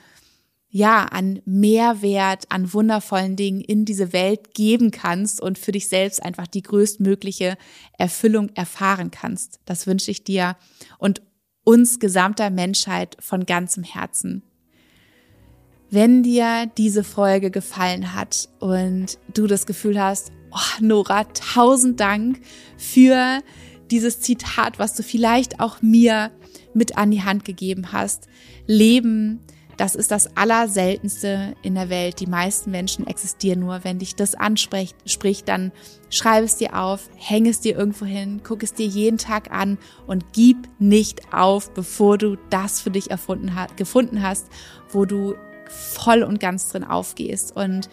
ja, 0.73 1.05
an 1.05 1.43
Mehrwert, 1.45 2.45
an 2.49 2.73
wundervollen 2.73 3.35
Dingen 3.35 3.61
in 3.61 3.85
diese 3.85 4.13
Welt 4.13 4.55
geben 4.55 4.93
kannst 4.93 5.41
und 5.41 5.59
für 5.59 5.73
dich 5.73 5.89
selbst 5.89 6.23
einfach 6.23 6.47
die 6.47 6.63
größtmögliche 6.63 7.59
Erfüllung 7.99 8.51
erfahren 8.55 9.11
kannst. 9.11 9.59
Das 9.65 9.89
wünsche 9.89 10.13
ich 10.13 10.23
dir 10.23 10.57
und 10.99 11.23
uns 11.65 11.99
gesamter 11.99 12.51
Menschheit 12.51 13.17
von 13.19 13.47
ganzem 13.47 13.83
Herzen. 13.83 14.43
Wenn 15.91 16.23
dir 16.23 16.71
diese 16.79 17.03
Folge 17.03 17.51
gefallen 17.51 18.15
hat 18.15 18.49
und 18.61 19.19
du 19.35 19.47
das 19.47 19.67
Gefühl 19.67 20.01
hast, 20.01 20.31
oh, 20.53 20.81
Nora, 20.81 21.25
tausend 21.25 21.99
Dank 21.99 22.41
für 22.77 23.41
dieses 23.91 24.21
Zitat, 24.21 24.79
was 24.79 24.95
du 24.95 25.03
vielleicht 25.03 25.59
auch 25.59 25.83
mir 25.83 26.31
mit 26.75 26.97
an 26.97 27.11
die 27.11 27.25
Hand 27.25 27.45
gegeben 27.45 27.93
hast. 27.93 28.29
Leben 28.67 29.41
das 29.81 29.95
ist 29.95 30.11
das 30.11 30.37
Allerseltenste 30.37 31.55
in 31.63 31.75
der 31.75 31.89
Welt. 31.89 32.21
Die 32.21 32.27
meisten 32.27 32.71
Menschen 32.71 33.07
existieren 33.07 33.61
nur. 33.61 33.83
Wenn 33.83 33.99
dich 33.99 34.15
das 34.15 34.35
anspricht, 34.35 34.95
sprich, 35.07 35.45
dann 35.45 35.73
schreib 36.11 36.45
es 36.45 36.59
dir 36.59 36.79
auf, 36.79 37.09
häng 37.17 37.47
es 37.47 37.61
dir 37.61 37.79
irgendwo 37.79 38.05
hin, 38.05 38.43
guck 38.45 38.63
es 38.63 38.75
dir 38.75 38.85
jeden 38.85 39.17
Tag 39.17 39.51
an 39.51 39.79
und 40.07 40.35
gib 40.35 40.69
nicht 40.79 41.33
auf, 41.33 41.73
bevor 41.73 42.19
du 42.19 42.37
das 42.51 42.79
für 42.83 42.91
dich 42.91 43.11
erfunden 43.11 43.55
hast, 43.55 43.79
gefunden 43.79 44.23
hast, 44.23 44.49
wo 44.91 45.07
du 45.07 45.35
voll 45.71 46.23
und 46.23 46.41
ganz 46.41 46.69
drin 46.69 46.85
aufgehst. 46.85 47.55
Und 47.55 47.89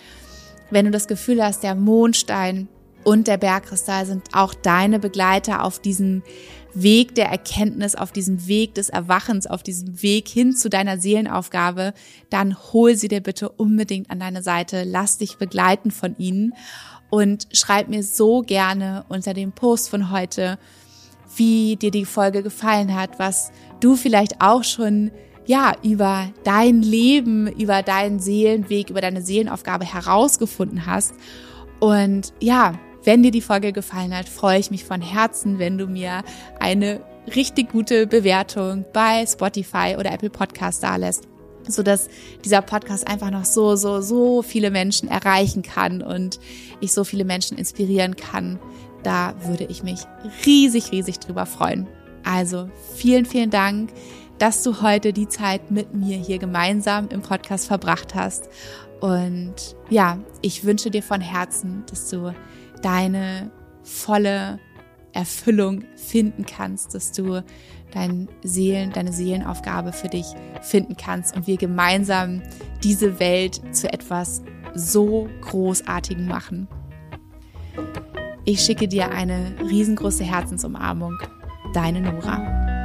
wenn 0.69 0.85
du 0.85 0.91
das 0.91 1.07
Gefühl 1.07 1.43
hast, 1.43 1.63
der 1.63 1.75
Mondstein 1.75 2.67
und 3.03 3.27
der 3.27 3.37
Bergkristall 3.37 4.05
sind 4.05 4.23
auch 4.33 4.53
deine 4.53 4.99
Begleiter 4.99 5.63
auf 5.63 5.79
diesem 5.79 6.23
Weg 6.73 7.15
der 7.15 7.29
Erkenntnis, 7.29 7.95
auf 7.95 8.11
diesem 8.11 8.47
Weg 8.47 8.75
des 8.75 8.89
Erwachens, 8.89 9.47
auf 9.47 9.63
diesem 9.63 10.01
Weg 10.01 10.27
hin 10.27 10.53
zu 10.53 10.69
deiner 10.69 10.99
Seelenaufgabe, 10.99 11.93
dann 12.29 12.55
hol 12.73 12.95
sie 12.95 13.07
dir 13.07 13.21
bitte 13.21 13.49
unbedingt 13.49 14.11
an 14.11 14.19
deine 14.19 14.43
Seite, 14.43 14.83
lass 14.83 15.17
dich 15.17 15.37
begleiten 15.37 15.89
von 15.89 16.15
ihnen 16.17 16.53
und 17.09 17.47
schreib 17.51 17.87
mir 17.87 18.03
so 18.03 18.41
gerne 18.41 19.05
unter 19.09 19.33
dem 19.33 19.53
Post 19.53 19.89
von 19.89 20.11
heute, 20.11 20.59
wie 21.35 21.77
dir 21.77 21.91
die 21.91 22.05
Folge 22.05 22.43
gefallen 22.43 22.93
hat, 22.93 23.19
was 23.19 23.51
du 23.79 23.95
vielleicht 23.95 24.41
auch 24.41 24.63
schon 24.63 25.11
ja, 25.47 25.73
über 25.81 26.29
dein 26.43 26.81
Leben, 26.81 27.47
über 27.47 27.81
deinen 27.81 28.19
Seelenweg, 28.19 28.89
über 28.89 29.01
deine 29.01 29.21
Seelenaufgabe 29.21 29.85
herausgefunden 29.85 30.85
hast. 30.85 31.13
Und 31.79 32.33
ja, 32.39 32.73
wenn 33.03 33.23
dir 33.23 33.31
die 33.31 33.41
Folge 33.41 33.71
gefallen 33.71 34.15
hat, 34.15 34.27
freue 34.27 34.59
ich 34.59 34.69
mich 34.69 34.83
von 34.83 35.01
Herzen, 35.01 35.57
wenn 35.57 35.77
du 35.77 35.87
mir 35.87 36.23
eine 36.59 37.01
richtig 37.33 37.71
gute 37.71 38.07
Bewertung 38.07 38.85
bei 38.93 39.25
Spotify 39.25 39.95
oder 39.97 40.11
Apple 40.11 40.29
Podcast 40.29 40.83
dalässt 40.83 41.27
so 41.69 41.83
dass 41.83 42.09
dieser 42.43 42.61
Podcast 42.61 43.07
einfach 43.07 43.31
noch 43.31 43.45
so, 43.45 43.75
so, 43.75 44.01
so 44.01 44.41
viele 44.41 44.71
Menschen 44.71 45.09
erreichen 45.09 45.63
kann 45.63 46.01
und 46.01 46.39
ich 46.79 46.93
so 46.93 47.03
viele 47.03 47.25
Menschen 47.25 47.57
inspirieren 47.57 48.15
kann. 48.15 48.59
Da 49.03 49.35
würde 49.45 49.65
ich 49.65 49.83
mich 49.83 49.99
riesig, 50.45 50.91
riesig 50.91 51.19
drüber 51.19 51.45
freuen. 51.45 51.87
Also 52.23 52.69
vielen, 52.95 53.25
vielen 53.25 53.49
Dank, 53.49 53.91
dass 54.39 54.63
du 54.63 54.81
heute 54.81 55.13
die 55.13 55.27
Zeit 55.27 55.71
mit 55.71 55.93
mir 55.93 56.17
hier 56.17 56.37
gemeinsam 56.37 57.09
im 57.09 57.21
Podcast 57.21 57.67
verbracht 57.67 58.15
hast. 58.15 58.49
Und 58.99 59.75
ja, 59.89 60.19
ich 60.41 60.63
wünsche 60.63 60.91
dir 60.91 61.03
von 61.03 61.21
Herzen, 61.21 61.83
dass 61.89 62.09
du 62.09 62.33
deine 62.81 63.51
volle 63.83 64.59
Erfüllung 65.13 65.83
finden 65.95 66.45
kannst, 66.45 66.93
dass 66.93 67.11
du 67.11 67.43
dein 67.91 68.27
Seelen, 68.43 68.91
deine 68.91 69.11
Seelenaufgabe 69.11 69.93
für 69.93 70.09
dich 70.09 70.25
finden 70.61 70.97
kannst 70.97 71.35
und 71.35 71.47
wir 71.47 71.57
gemeinsam 71.57 72.41
diese 72.83 73.19
Welt 73.19 73.61
zu 73.75 73.91
etwas 73.91 74.43
so 74.75 75.27
großartigen 75.41 76.27
machen. 76.27 76.67
Ich 78.45 78.61
schicke 78.61 78.87
dir 78.87 79.11
eine 79.11 79.55
riesengroße 79.61 80.23
Herzensumarmung. 80.23 81.17
Deine 81.73 82.01
Nora. 82.01 82.76